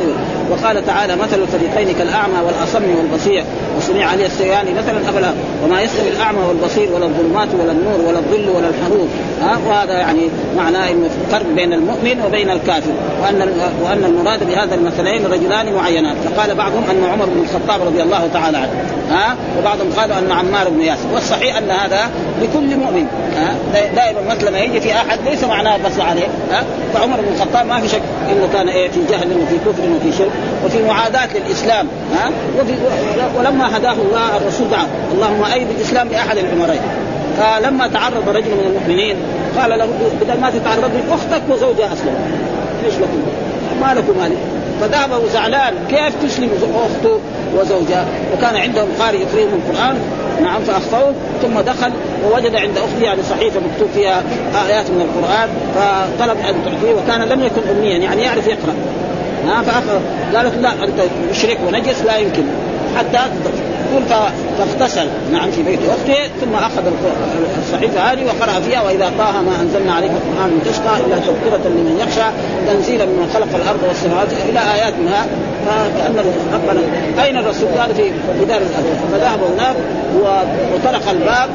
وقال 0.51 0.85
تعالى 0.85 1.15
مثل 1.15 1.41
الفريقين 1.41 1.95
كالأعمى 1.95 2.39
والأصم 2.45 2.95
والبصير 2.97 3.43
وصنع 3.77 4.05
عليه 4.05 4.25
السيان 4.25 4.65
مثلا 4.75 5.09
أفلا 5.09 5.33
وما 5.63 5.81
يستوي 5.81 6.09
الأعمى 6.09 6.39
والبصير 6.47 6.91
ولا 6.91 7.05
الظلمات 7.05 7.47
ولا 7.53 7.71
النور 7.71 8.01
ولا 8.07 8.19
الظل 8.19 8.49
ولا 8.49 8.69
الحروب. 8.69 9.09
ها؟ 9.41 9.57
وهذا 9.67 9.93
يعني 9.93 10.29
معناه 10.57 10.91
إنه 10.91 11.09
فرق 11.31 11.45
بين 11.55 11.73
المؤمن 11.73 12.21
وبين 12.27 12.49
الكافر. 12.49 12.91
وأن 13.21 13.53
وأن 13.83 14.03
المراد 14.03 14.47
بهذا 14.47 14.75
المثلين 14.75 15.25
رجلان 15.25 15.73
معينان 15.73 16.15
فقال 16.15 16.55
بعضهم 16.55 16.83
أن 16.91 17.03
عمر 17.11 17.25
بن 17.25 17.41
الخطاب 17.41 17.87
رضي 17.87 18.03
الله 18.03 18.29
تعالى 18.33 18.57
عنه. 18.57 18.71
ها؟ 19.09 19.35
وبعضهم 19.59 19.91
قالوا 19.97 20.19
أن 20.19 20.31
عمار 20.31 20.69
بن 20.69 20.81
ياسر. 20.81 21.07
والصحيح 21.13 21.57
أن 21.57 21.69
هذا 21.71 22.09
لكل 22.43 22.77
مؤمن. 22.77 23.07
دائما 23.95 24.21
مثل 24.29 24.51
ما 24.51 24.59
يجي 24.59 24.81
في 24.81 24.91
أحد 24.91 25.19
ليس 25.25 25.43
معناه 25.43 25.77
بس 25.77 25.99
عليه. 25.99 26.27
فعمر 26.93 27.17
بن 27.21 27.33
الخطاب 27.35 27.65
ما 27.65 27.79
في 27.79 27.87
شك 27.87 28.01
إنه 28.31 28.49
كان 28.53 28.69
إيه 28.69 28.91
في 28.91 28.99
جهل 29.09 29.27
وفي 29.37 29.57
كفر 29.57 29.89
وفي 29.97 30.17
شرك 30.17 30.31
وفي 30.65 30.83
معاداة 30.83 31.29
للإسلام. 31.35 31.87
ها؟ 32.15 32.31
ولما 33.37 33.77
هداه 33.77 33.93
الله 33.93 34.37
الرسول 34.37 34.69
دعا 34.69 34.87
اللهم 35.13 35.43
ايد 35.53 35.67
الاسلام 35.77 36.09
باحد 36.09 36.37
العمرين. 36.37 36.81
فلما 37.37 37.87
تعرض 37.87 38.29
رجل 38.29 38.51
من 38.51 38.65
المؤمنين 38.67 39.15
قال 39.57 39.79
له 39.79 39.87
بدل 40.21 40.39
ما 40.41 40.49
تتعرض 40.49 40.91
لي 40.93 41.13
أختك 41.13 41.41
وزوجها 41.49 41.93
أسلم. 41.93 42.15
إيش 42.85 42.93
لكم؟ 42.93 43.21
ما 43.81 43.93
لكم 43.93 44.19
هذه 44.21 44.37
فذهب 44.83 45.09
زعلان 45.33 45.73
كيف 45.89 46.13
تسلم 46.23 46.49
أخته 46.75 47.19
وزوجها؟ 47.55 48.05
وكان 48.33 48.55
عندهم 48.55 48.87
قارئ 48.99 49.17
يقرئهم 49.17 49.49
القرآن. 49.53 49.95
نعم 50.43 50.63
فأخفوه. 50.63 51.13
ثم 51.41 51.59
دخل 51.59 51.91
ووجد 52.25 52.55
عند 52.55 52.77
أخته 52.77 53.03
يعني 53.03 53.23
صحيفة 53.23 53.59
مكتوب 53.59 53.89
فيها 53.93 54.23
آيات 54.67 54.89
من 54.89 55.01
القرآن 55.01 55.49
فطلب 55.75 56.37
أن 56.37 56.55
تعطيه 56.65 56.93
وكان 56.93 57.21
لم 57.21 57.43
يكن 57.43 57.61
اميا 57.77 57.97
يعني 57.97 58.21
يعرف 58.21 58.47
يقرأ. 58.47 58.73
ها 59.47 59.61
فأخذ 59.61 59.99
قالت 60.35 60.57
لا 60.61 60.73
أنت 60.83 61.01
مشرك 61.31 61.57
ونجس 61.67 62.01
لا 62.05 62.17
يمكن. 62.17 62.43
حتى 62.97 63.19
يقول 63.93 64.05
فاغتسل 64.57 65.07
نعم 65.31 65.51
في 65.51 65.63
بيت 65.63 65.79
اخته 65.79 66.27
ثم 66.41 66.53
أخذ 66.53 66.83
الصحيفة 67.65 67.99
هذه 67.99 68.25
وقرأ 68.25 68.59
فيها 68.59 68.81
وإذا 68.81 69.11
طه 69.17 69.41
ما 69.41 69.61
أنزلنا 69.61 69.93
عليك 69.93 70.11
القرآن 70.11 70.59
تشقى 70.65 71.05
إلا 71.05 71.15
تذكرة 71.15 71.69
لمن 71.69 71.99
يخشى 72.01 72.29
تنزيلا 72.67 73.05
من 73.05 73.29
خلق 73.33 73.55
الأرض 73.55 73.79
والسماوات 73.87 74.27
إلى 74.49 74.59
آيات 74.59 74.93
منها 74.93 75.25
فكأن 75.65 76.25
ربنا 76.53 76.81
أين 77.23 77.37
الرسول؟ 77.37 77.69
قال 77.77 77.95
في 77.95 78.11
دار 78.47 78.61
الأرض 78.61 78.97
فذهب 79.11 79.39
هناك 79.53 79.75
وطرق 80.75 81.09
الباب 81.09 81.49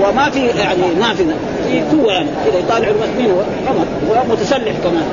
وما 0.00 0.30
في 0.30 0.46
يعني 0.46 0.94
نافذه 1.00 1.34
في 1.68 1.82
قوة 1.96 2.12
يعني 2.12 2.28
كذا 2.46 2.58
يطالع 2.58 2.88
مين 3.18 3.30
هو؟ 3.30 3.40
عمر 3.68 3.86
ومتسلح 4.10 4.72
كمان 4.82 5.06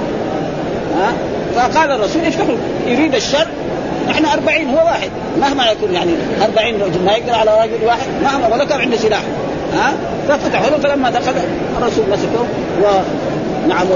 ها 1.00 1.14
فقال 1.56 1.92
الرسول 1.92 2.22
افتحوا 2.22 2.56
يريد 2.88 3.16
الشر 3.16 3.48
نحن 4.10 4.26
أربعين 4.26 4.70
هو 4.70 4.86
واحد. 4.86 5.10
مهما 5.40 5.72
يكون 5.72 5.94
يعني 5.94 6.12
أربعين 6.42 6.82
رجل 6.82 7.06
ما 7.06 7.12
يقدر 7.12 7.34
على 7.34 7.62
رجل 7.64 7.86
واحد 7.86 8.08
مهما 8.24 8.48
ولا 8.48 8.66
كان 8.66 8.82
عنده 8.82 8.98
سلاح. 8.98 9.22
ها؟ 9.74 9.94
ففتحوا 10.28 10.70
له 10.70 10.78
فلما 10.78 11.10
دخل 11.10 11.34
الرسول 11.78 12.06
مسكه 12.12 12.46
ونعم 12.84 13.88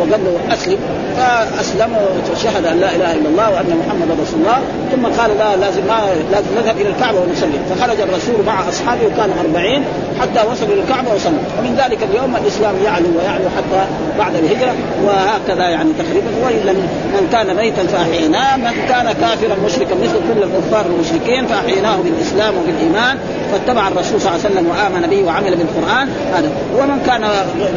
وقال 0.00 0.20
له 0.24 0.54
اسلم 0.54 0.78
فأسلم 1.16 1.96
وشهد 2.32 2.64
أن 2.66 2.80
لا 2.80 2.90
إله 2.96 3.12
إلا 3.12 3.28
الله 3.28 3.50
وأن 3.50 3.82
محمدا 3.86 4.22
رسول 4.22 4.40
الله. 4.40 4.58
ثم 4.92 5.04
قال 5.20 5.30
لا 5.38 5.56
لازم 5.56 5.84
ما 5.88 5.98
لازم 6.32 6.46
نذهب 6.58 6.76
إلى 6.80 6.88
الكعبة 6.88 7.18
ونصلي. 7.20 7.58
فخرج 7.70 8.00
الرسول 8.00 8.44
مع 8.46 8.68
أصحابه 8.68 9.06
وكانوا 9.06 9.34
أربعين 9.44 9.82
حتى 10.20 10.40
وصلوا 10.50 10.72
إلى 10.74 10.82
الكعبة 10.82 11.14
وصلوا. 11.14 11.42
ومن 11.58 11.72
ذلك 11.82 11.98
اليوم 12.10 12.36
الإسلام 12.36 12.74
يعلو 12.84 13.08
ويعلو 13.18 13.48
حتى 13.56 13.82
بعد 14.18 14.34
الهجرة 14.34 14.74
وهكذا 15.04 15.68
يعني 15.68 15.90
تقريبا. 15.98 16.30
والا 16.44 16.72
من 17.14 17.28
كان 17.32 17.56
ميتا 17.56 17.82
فأحييناه 17.92 18.56
من 18.56 18.74
كان 18.88 19.06
كافرا 19.20 19.56
مشركا 19.66 19.94
مثل 19.94 20.18
كل 20.28 20.42
الكفار 20.42 20.84
المشركين 20.86 21.46
فأحييناه 21.46 21.96
بالإسلام 21.96 22.54
وبالإيمان. 22.58 23.16
فاتبع 23.52 23.88
الرسول 23.88 24.20
صلى 24.20 24.30
الله 24.30 24.40
عليه 24.44 24.48
وسلم 24.50 24.66
وآمن 24.70 25.02
به 25.10 25.20
وعمل 25.26 25.56
بالقرآن. 25.56 26.08
هذا. 26.34 26.50
ومن 26.78 26.98
كان 27.06 27.24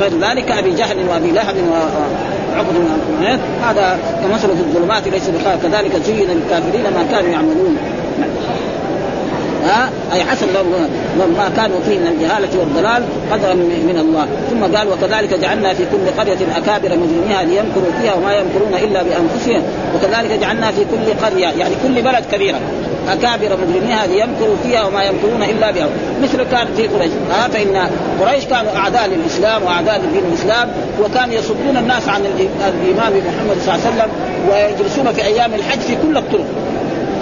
غير 0.02 0.14
ذلك 0.22 0.52
أبي 0.52 0.72
جهل 0.72 0.98
وأبي 1.10 1.32
لهب 1.32 1.56
عقد 2.56 2.74
من 2.74 3.40
هذا 3.64 4.00
كمثل 4.24 4.48
في 4.48 4.60
الظلمات 4.60 5.08
ليس 5.08 5.30
بخير. 5.30 5.56
كذلك 5.64 5.96
زين 6.06 6.28
للكافرين 6.30 6.84
ما 6.84 7.06
كانوا 7.12 7.30
يعملون. 7.30 7.78
ها؟ 9.66 9.90
أي 10.14 10.24
حسب 10.24 10.48
ما 11.38 11.52
كانوا 11.56 11.80
فيه 11.86 12.00
من 12.00 12.08
الجهالة 12.08 12.60
والضلال 12.60 13.04
قدرا 13.32 13.54
من 13.54 13.98
الله. 14.02 14.28
ثم 14.50 14.78
قال 14.78 14.88
وكذلك 14.88 15.40
جعلنا 15.40 15.74
في 15.74 15.84
كل 15.86 16.22
قرية 16.22 16.58
أكابر 16.58 16.98
مجرميها 16.98 17.44
ليمكروا 17.44 17.92
فيها 18.02 18.14
وما 18.14 18.34
يمكرون 18.34 18.74
إلا 18.74 19.04
بأنفسهم. 19.04 19.64
وكذلك 19.96 20.40
جعلنا 20.40 20.72
في 20.72 20.86
كل 20.92 21.26
قريه 21.26 21.48
يعني 21.48 21.76
كل 21.84 22.02
بلد 22.02 22.24
كبيرة. 22.32 22.60
أكابر 23.10 23.58
مجرميها 23.68 24.08
ليمكروا 24.08 24.56
فيها 24.64 24.86
وما 24.86 25.04
يمكرون 25.04 25.44
إلا 25.44 25.72
بها 25.72 25.88
مثل 26.24 26.44
كان 26.44 26.68
في 26.76 26.88
قريش. 26.88 27.12
ها 27.32 27.48
فان 27.48 27.90
قريش 28.22 28.46
كانوا 28.46 28.76
أعداء 28.76 29.08
للإسلام 29.08 29.64
وأعداء 29.64 29.98
لدين 30.00 30.24
الإسلام 30.30 30.72
وكانوا 31.02 31.34
يصدون 31.34 31.78
الناس 31.78 32.10
عن 32.10 32.22
الإمام 32.26 33.14
محمد 33.14 33.58
صلى 33.66 33.76
الله 33.76 33.86
عليه 33.86 33.96
وسلم 33.96 34.10
ويجلسون 34.50 35.14
في 35.14 35.24
أيام 35.24 35.54
الحج 35.54 35.80
في 35.80 35.96
كل 35.96 36.18
الطرق. 36.18 36.46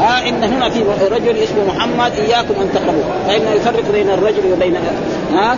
ها 0.02 0.30
إن 0.30 0.44
هنا 0.44 0.70
في 0.70 0.80
رجل 1.12 1.38
اسمه 1.38 1.64
محمد 1.68 2.12
إياكم 2.16 2.54
أن 2.62 2.70
تقربوا. 2.74 3.04
فانه 3.28 3.52
يفرق 3.52 3.92
بين 3.94 4.10
الرجل 4.10 4.54
وبين 4.54 4.76
ها؟ 5.34 5.58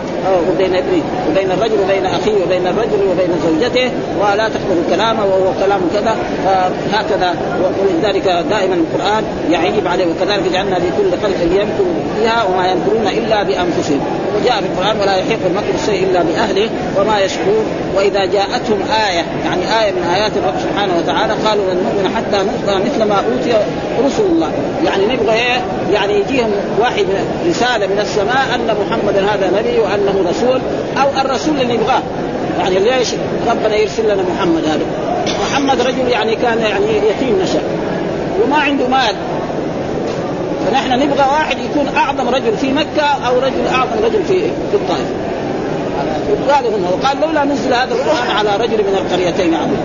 وبين 0.50 0.74
ابنه. 0.74 1.02
وبين 1.30 1.50
الرجل 1.50 1.80
وبين 1.84 2.06
أخيه 2.06 2.44
وبين 2.44 2.66
الرجل 2.66 3.00
وبين 3.10 3.30
زوجته. 3.46 3.90
ولا 4.20 4.48
تقبلوا 4.48 4.84
كلامه 4.90 5.24
وهو 5.24 5.52
كلام 5.64 5.80
كذا. 5.94 6.16
هكذا. 6.92 7.34
ولذلك 7.80 8.24
دائما 8.50 8.74
القرآن 8.74 9.24
يعيب 9.50 9.88
عليه. 9.88 10.06
وكذلك 10.06 10.52
جعلنا 10.52 10.74
في 10.74 10.86
كل 10.98 11.10
قريه 11.10 11.60
يمكر 11.60 11.84
فيها 12.18 12.44
وما 12.44 12.68
يمكرون 12.68 13.06
إلا 13.06 13.42
بأنفسهم. 13.42 14.00
وجاء 14.36 14.60
في 14.60 14.66
القرآن 14.66 15.00
ولا 15.00 15.16
يحيق 15.16 15.38
المكر 15.46 15.74
السيء 15.74 16.04
إلا 16.04 16.22
بأهله 16.22 16.68
وما 16.96 17.20
يشعرون 17.20 17.64
وإذا 17.96 18.24
جاءتهم 18.24 18.78
آية 19.08 19.24
يعني 19.44 19.62
آية 19.80 19.92
من 19.92 20.02
آيات 20.14 20.32
الرب 20.36 20.54
سبحانه 20.60 20.92
وتعالى 20.98 21.32
قالوا 21.32 21.64
لن 21.70 21.76
نؤمن 21.76 22.16
حتى 22.16 22.36
نؤتى 22.44 22.84
مثل 22.84 23.02
ما 23.02 23.14
أوتي 23.16 23.58
رسل 24.06 24.22
الله. 24.22 24.50
يعني 24.84 25.06
نبغى 25.06 25.34
إيه؟ 25.34 25.60
يعني 25.92 26.20
يجيهم 26.20 26.50
واحد 26.80 27.06
رسالة 27.48 27.86
من 27.86 27.98
السماء 27.98 28.54
أن 28.54 28.76
محمدا 28.86 29.20
هذا 29.20 29.50
نبي 29.58 29.78
وأنه 29.78 30.30
رسول 30.30 30.60
أو 31.02 31.20
الرسول 31.20 31.60
اللي 31.60 31.76
نبغاه 31.76 32.02
يعني 32.58 32.78
ليش 32.78 33.08
ربنا 33.50 33.76
يرسل 33.76 34.04
لنا 34.04 34.22
محمد 34.36 34.64
هذا؟ 34.64 34.86
محمد 35.40 35.80
رجل 35.80 36.08
يعني 36.08 36.36
كان 36.36 36.58
يعني 36.60 36.86
يتيم 36.86 37.38
نشأ 37.42 37.62
وما 38.44 38.56
عنده 38.56 38.88
مال. 38.88 39.14
فنحن 40.66 40.92
نبغى 40.92 41.26
واحد 41.32 41.56
يكون 41.58 41.88
أعظم 41.96 42.28
رجل 42.28 42.56
في 42.56 42.72
مكة 42.72 43.06
أو 43.26 43.38
رجل 43.38 43.66
أعظم 43.66 44.04
رجل 44.04 44.24
في 44.24 44.40
في 44.40 44.74
الطائف. 44.74 45.06
قالوا 46.50 46.70
هم 46.70 46.84
وقال 46.84 47.20
لولا 47.20 47.44
نزل 47.44 47.74
هذا 47.74 47.94
القرآن 47.94 48.30
على 48.30 48.56
رجل 48.56 48.78
من 48.78 48.98
القريتين 48.98 49.54
عظيم 49.54 49.80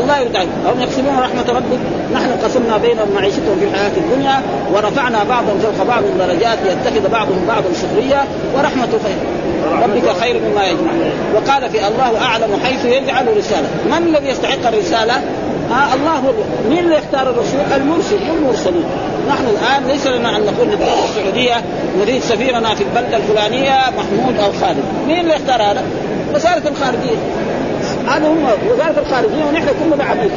الله 0.00 0.18
يرضى 0.18 0.38
هم 0.38 0.80
يقسمون 0.80 1.18
رحمة 1.18 1.44
ربك. 1.48 1.78
نحن 2.14 2.30
قسمنا 2.44 2.76
بينهم 2.76 3.08
معيشتهم 3.14 3.58
في 3.60 3.64
الحياة 3.64 3.90
الدنيا 3.96 4.40
ورفعنا 4.72 5.24
بعضهم 5.24 5.58
فوق 5.58 5.86
بعض 5.86 6.02
درجات 6.18 6.58
ليتخذ 6.64 7.08
بعضهم 7.08 7.44
بعضا 7.48 7.68
سخرية 7.74 8.24
ورحمة 8.56 8.88
ربك 9.82 10.20
خير 10.20 10.40
مما 10.40 10.64
يجمعون. 10.64 11.10
وقال 11.34 11.70
في 11.70 11.88
الله 11.88 12.22
أعلم 12.22 12.60
حيث 12.64 12.84
يجعل 12.84 13.36
رسالة. 13.36 13.68
من 13.86 14.06
الذي 14.06 14.28
يستحق 14.28 14.66
الرسالة؟ 14.66 15.14
ها 15.70 15.94
الله 15.94 16.12
هو 16.12 16.32
مين 16.70 16.78
اللي 16.78 16.94
يختار 16.94 17.30
الرسول؟ 17.30 17.60
المرسل. 17.76 18.18
والمرسلين 18.30 18.84
نحن 19.28 19.44
الآن 19.46 19.86
ليس 19.86 20.06
لنا 20.06 20.36
أن 20.36 20.42
نقول 20.42 20.68
للدولة 20.68 21.04
السعودية 21.04 21.54
نريد 21.98 22.22
سفيرنا 22.22 22.74
في 22.74 22.84
البلدة 22.84 23.16
الفلانية 23.16 23.72
محمود 23.98 24.38
أو 24.38 24.52
خالد، 24.52 24.84
مين 25.06 25.20
اللي 25.20 25.34
يختار 25.34 25.62
هذا؟ 25.62 25.82
وزارة 26.34 26.68
الخارجية. 26.68 27.16
هذا 28.08 28.28
هم 28.28 28.46
وزارة 28.70 29.04
الخارجية 29.06 29.44
ونحن 29.44 29.66
كلنا 29.66 30.04
عبيد 30.04 30.30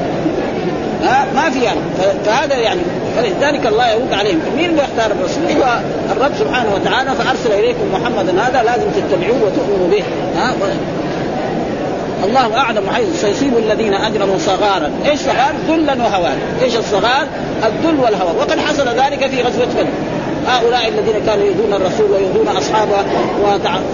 ها؟ 1.03 1.25
ما 1.35 1.49
في 1.49 1.59
يعني. 1.63 1.79
فهذا 2.25 2.55
يعني 2.55 2.81
فلذلك 3.17 3.67
الله 3.67 3.89
يرد 3.89 4.13
عليهم. 4.13 4.39
مين 4.57 4.69
اللي 4.69 4.81
يختار 4.81 5.11
الرسول؟ 5.11 5.43
هو 5.43 5.79
الرب 6.11 6.31
سبحانه 6.39 6.75
وتعالى. 6.75 7.11
فأرسل 7.11 7.51
إليكم 7.51 7.91
محمدا 7.93 8.41
هذا 8.41 8.63
لازم 8.63 8.87
تتبعوه 8.91 9.43
وتؤمنوا 9.43 9.87
به. 9.91 10.03
ها؟ 10.35 10.53
الله 12.23 12.57
أعلم 12.57 12.89
حيث 12.89 13.21
سيصيب 13.21 13.57
الذين 13.57 13.93
أجرموا 13.93 14.37
صغارا، 14.37 14.91
إيش 15.05 15.19
صغار؟ 15.19 15.53
ذلا 15.67 15.93
وهوان، 15.93 16.37
إيش 16.61 16.75
الصغار؟ 16.77 17.27
الذل 17.65 17.99
والهوان، 17.99 18.35
وقد 18.35 18.59
حصل 18.59 18.87
ذلك 18.87 19.27
في 19.27 19.41
غزوة 19.41 19.65
بدر. 19.65 19.87
هؤلاء 20.47 20.87
الذين 20.87 21.25
كانوا 21.25 21.45
يؤذون 21.45 21.73
الرسول 21.73 22.11
ويؤذون 22.11 22.47
أصحابه 22.57 22.91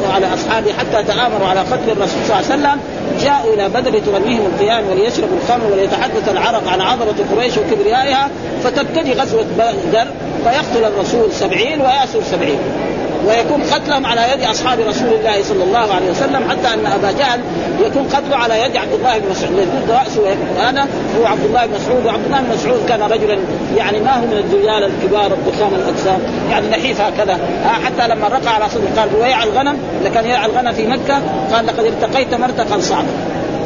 وعلى 0.03 0.33
أصحابه 0.33 0.73
حتى 0.73 1.03
تآمروا 1.03 1.47
على 1.47 1.59
قتل 1.59 1.89
الرسول 1.91 2.19
صلى 2.27 2.39
الله 2.39 2.51
عليه 2.51 2.55
وسلم 2.55 2.79
جاءوا 3.21 3.53
إلى 3.53 3.69
بدر 3.69 3.99
تغنيهم 3.99 4.45
القيام 4.45 4.83
وليشربوا 4.89 5.37
الخمر 5.43 5.71
وليتحدث 5.71 6.29
العرب 6.31 6.67
عن 6.67 6.81
عظمة 6.81 7.15
قريش 7.35 7.53
وكبريائها 7.57 8.29
فتبتدي 8.63 9.13
غزوة 9.13 9.45
بدر 9.57 10.07
فيقتل 10.43 10.85
الرسول 10.85 11.31
سبعين 11.31 11.81
ويأسر 11.81 12.21
سبعين 12.31 12.59
ويكون 13.27 13.61
قتلهم 13.63 14.05
على 14.05 14.21
يد 14.33 14.43
أصحاب 14.43 14.79
رسول 14.79 15.07
الله 15.07 15.43
صلى 15.43 15.63
الله 15.63 15.93
عليه 15.93 16.11
وسلم 16.11 16.49
حتى 16.49 16.73
أن 16.73 16.85
أبا 16.85 17.11
جهل 17.11 17.39
يكون 17.85 18.03
قتله 18.03 18.37
على 18.37 18.61
يد 18.61 18.77
عبد 18.77 18.93
الله 18.93 19.17
بن 19.17 19.29
مسعود. 19.29 19.57
يجد 19.57 19.91
راسه 19.91 20.35
هذا 20.69 20.87
هو 21.19 21.25
عبد 21.25 21.45
الله 21.45 21.65
بن 21.65 21.73
مسعود 21.75 22.05
وعبد 22.05 22.25
الله 22.25 22.39
بن 22.39 22.53
مسعود 22.53 22.85
كان 22.89 23.01
رجلا 23.01 23.37
يعني 23.77 23.99
ما 23.99 24.15
هو 24.15 24.25
من 24.25 24.37
الذيال 24.37 24.83
الكبار 24.83 25.33
الضخام 25.33 25.75
الأجسام 25.75 26.19
يعني 26.51 26.67
نحيف 26.67 27.01
هكذا. 27.01 27.39
حتى 27.85 28.07
لما 28.07 28.27
رقع 28.27 28.51
على 28.51 28.69
صدره 28.69 28.89
قال 28.97 29.09
ويع 29.21 29.43
الغنم؟ 29.43 29.77
لكان 30.05 30.25
يرعى 30.25 30.45
الغنم 30.45 30.71
في 30.71 30.87
مكة. 30.87 31.21
قال 31.53 31.65
لقد 31.65 31.85
ارتقيت 31.85 32.33
مرتقا 32.33 32.79
صعبا. 32.79 33.07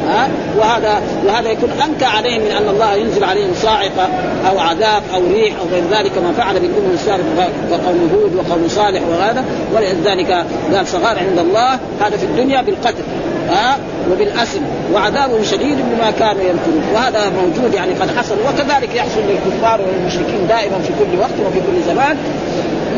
ها؟ 0.08 0.28
وهذا 0.58 1.02
وهذا 1.26 1.50
يكون 1.50 1.70
أنكى 1.70 2.04
عليهم 2.04 2.42
من 2.42 2.50
أن 2.50 2.68
الله 2.68 2.94
ينزل 2.94 3.24
عليهم 3.24 3.50
صاعقة 3.54 4.08
أو 4.48 4.58
عذاب 4.58 5.02
أو 5.14 5.20
ريح 5.32 5.54
أو 5.60 5.66
غير 5.72 5.82
ذلك 5.90 6.12
كما 6.12 6.32
فعل 6.32 6.54
بالامم 6.54 6.90
السابقه 6.94 7.48
وقوم 7.70 8.10
هود 8.14 8.34
وقوم 8.34 8.68
صالح 8.68 9.02
وهذا 9.10 9.44
ولذلك 9.74 10.44
قال 10.74 10.86
صغار 10.86 11.18
عند 11.18 11.38
الله. 11.38 11.78
هذا 12.00 12.16
في 12.16 12.24
الدنيا 12.24 12.62
بالقتل 12.62 13.02
ها؟ 13.48 13.78
وبالاسم 14.12 14.60
وعذاب 14.94 15.42
شديد 15.42 15.76
بما 15.76 16.10
كانوا 16.10 16.42
يمكرون. 16.42 16.82
وهذا 16.94 17.20
موجود 17.30 17.74
يعني 17.74 17.92
قد 17.92 18.16
حصل. 18.18 18.34
وكذلك 18.34 18.94
يحصل 18.94 19.20
للكفار 19.28 19.80
والمشركين 19.80 20.46
دائما 20.48 20.78
في 20.78 20.92
كل 20.98 21.18
وقت 21.20 21.46
وفي 21.46 21.60
كل 21.60 21.94
زمان. 21.94 22.16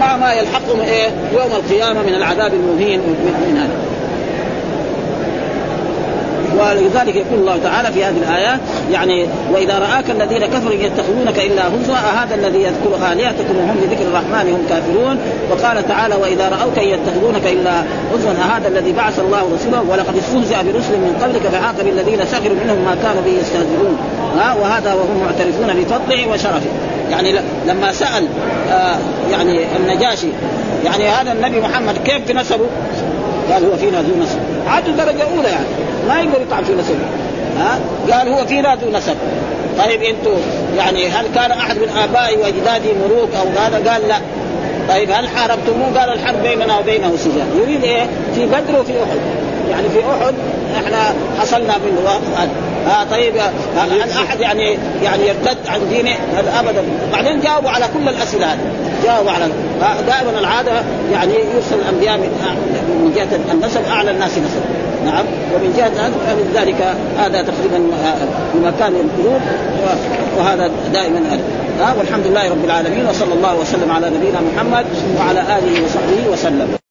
مع 0.00 0.16
ما 0.16 0.32
يلحقهم 0.32 0.80
إيه؟ 0.80 1.10
يوم 1.32 1.52
القيامة 1.52 2.02
من 2.02 2.14
العذاب 2.14 2.52
المهين. 2.54 3.00
من 3.00 3.56
هذا 3.58 3.92
ولذلك 6.58 7.16
يقول 7.16 7.40
الله 7.40 7.58
تعالى 7.64 7.92
في 7.92 8.04
هذه 8.04 8.16
الآيات 8.16 8.60
يعني 8.92 9.26
وإذا 9.52 9.78
رآك 9.78 10.10
الذين 10.10 10.46
كفروا 10.46 10.72
يتخذونك 10.72 11.38
إلا 11.38 11.62
هزوا 11.68 11.96
هذا 11.96 12.34
الذي 12.34 12.58
يذكر 12.58 13.12
الهتكم 13.12 13.56
وهم 13.56 13.76
بذكر 13.82 14.02
الرحمن 14.02 14.52
هم 14.52 14.62
كافرون؟ 14.68 15.18
وقال 15.50 15.88
تعالى 15.88 16.14
وإذا 16.14 16.48
رأوك 16.48 16.76
يتخذونك 16.76 17.46
إلا 17.46 17.82
هزوا 18.14 18.32
هذا 18.32 18.68
الذي 18.68 18.92
بعث 18.92 19.20
الله 19.20 19.42
رسوله 19.54 19.82
ولقد 19.90 20.16
استهزئ 20.16 20.72
برسل 20.72 20.98
من 20.98 21.18
قبلك 21.22 21.42
فحاق 21.42 21.74
بالذين 21.84 22.24
سخروا 22.24 22.56
منهم 22.64 22.78
ما 22.84 22.96
كانوا 23.02 23.22
به 23.22 23.30
يستهزئون. 23.40 23.98
ها؟ 24.38 24.54
وهذا 24.54 24.94
وهم 24.94 25.24
معترفون 25.24 25.82
بفضله 25.82 26.28
وشرفه. 26.28 26.70
يعني 27.10 27.34
لما 27.66 27.92
سأل 27.92 28.28
آه 28.70 28.96
يعني 29.30 29.60
النجاشي 29.76 30.28
يعني 30.84 31.08
هذا 31.08 31.32
النبي 31.32 31.60
محمد 31.60 31.98
كيف 32.04 32.36
نسبه؟ 32.36 32.66
قال 33.52 33.64
هو 33.64 33.76
فينا 33.76 34.02
ذو 34.02 34.22
نسب 34.22 34.38
عاد 34.66 34.96
درجة 34.96 35.22
أولى 35.36 35.48
يعني. 35.48 35.66
ما 36.08 36.20
يقدر 36.20 36.42
يطعن 36.42 36.64
في 36.64 36.74
نسبه 36.74 36.96
ها؟ 37.58 37.78
قال 38.12 38.28
هو 38.28 38.46
فينا 38.46 38.74
ذو 38.74 38.90
نسب. 38.90 39.16
طيب 39.78 40.02
أنتم 40.02 40.36
يعني 40.76 41.08
هل 41.08 41.26
كان 41.34 41.50
أحد 41.50 41.76
من 41.76 41.88
آبائي 42.04 42.36
وأجدادي 42.36 42.88
ملوك 42.92 43.28
أو 43.34 43.62
هذا؟ 43.62 43.90
قال 43.90 44.08
لا. 44.08 44.16
طيب 44.88 45.10
هل 45.10 45.28
حاربتموه؟ 45.28 46.00
قال 46.00 46.12
الحرب 46.12 46.42
بيننا 46.42 46.78
وبينه 46.78 47.16
سجال 47.16 47.46
يريد 47.60 47.84
إيه؟ 47.84 48.06
في 48.34 48.46
بدر 48.46 48.80
وفي 48.80 48.92
أحد. 48.92 49.18
يعني 49.70 49.88
في 49.88 49.98
أحد 49.98 50.34
إحنا 50.76 51.14
حصلنا 51.40 51.74
منه. 51.78 52.10
آه 52.86 53.04
طيب 53.10 53.34
هل 53.76 54.00
أحد 54.00 54.40
يعني 54.40 54.78
يعني 55.02 55.28
يرتد 55.28 55.58
عن 55.68 55.80
دينه؟ 55.88 56.16
هذا 56.36 56.60
ابدا. 56.60 56.82
بعدين 57.12 57.40
جاوبوا 57.40 57.70
على 57.70 57.84
كل 57.94 58.08
الأسئلة. 58.08 58.46
هذه 58.46 58.58
جاوبوا 59.04 59.30
على 59.30 59.44
دائما 60.06 60.38
العادة 60.40 60.72
يعني 61.12 61.32
يرسل 61.32 61.76
الأنبياء 61.82 62.16
من 62.16 62.28
من 62.88 63.12
جهة 63.16 63.54
النسب 63.54 63.80
أعلى 63.90 64.10
الناس 64.10 64.30
نسب. 64.30 64.62
نعم. 65.06 65.24
ومن 65.54 65.74
جهة 65.76 66.10
ذلك 66.54 66.94
هذا 67.18 67.42
تقريبا 67.42 67.78
بمكان 68.54 68.92
القلوب 68.92 69.40
وهذا 70.38 70.70
دائما 70.92 71.20
ها 71.80 71.94
والحمد 71.98 72.26
لله 72.26 72.50
رب 72.50 72.64
العالمين 72.64 73.06
وصلى 73.06 73.34
الله 73.34 73.60
وسلم 73.60 73.90
على 73.90 74.10
نبينا 74.10 74.40
محمد 74.40 74.86
وعلى 75.18 75.40
آله 75.40 75.84
وصحبه 75.84 76.32
وسلم. 76.32 76.81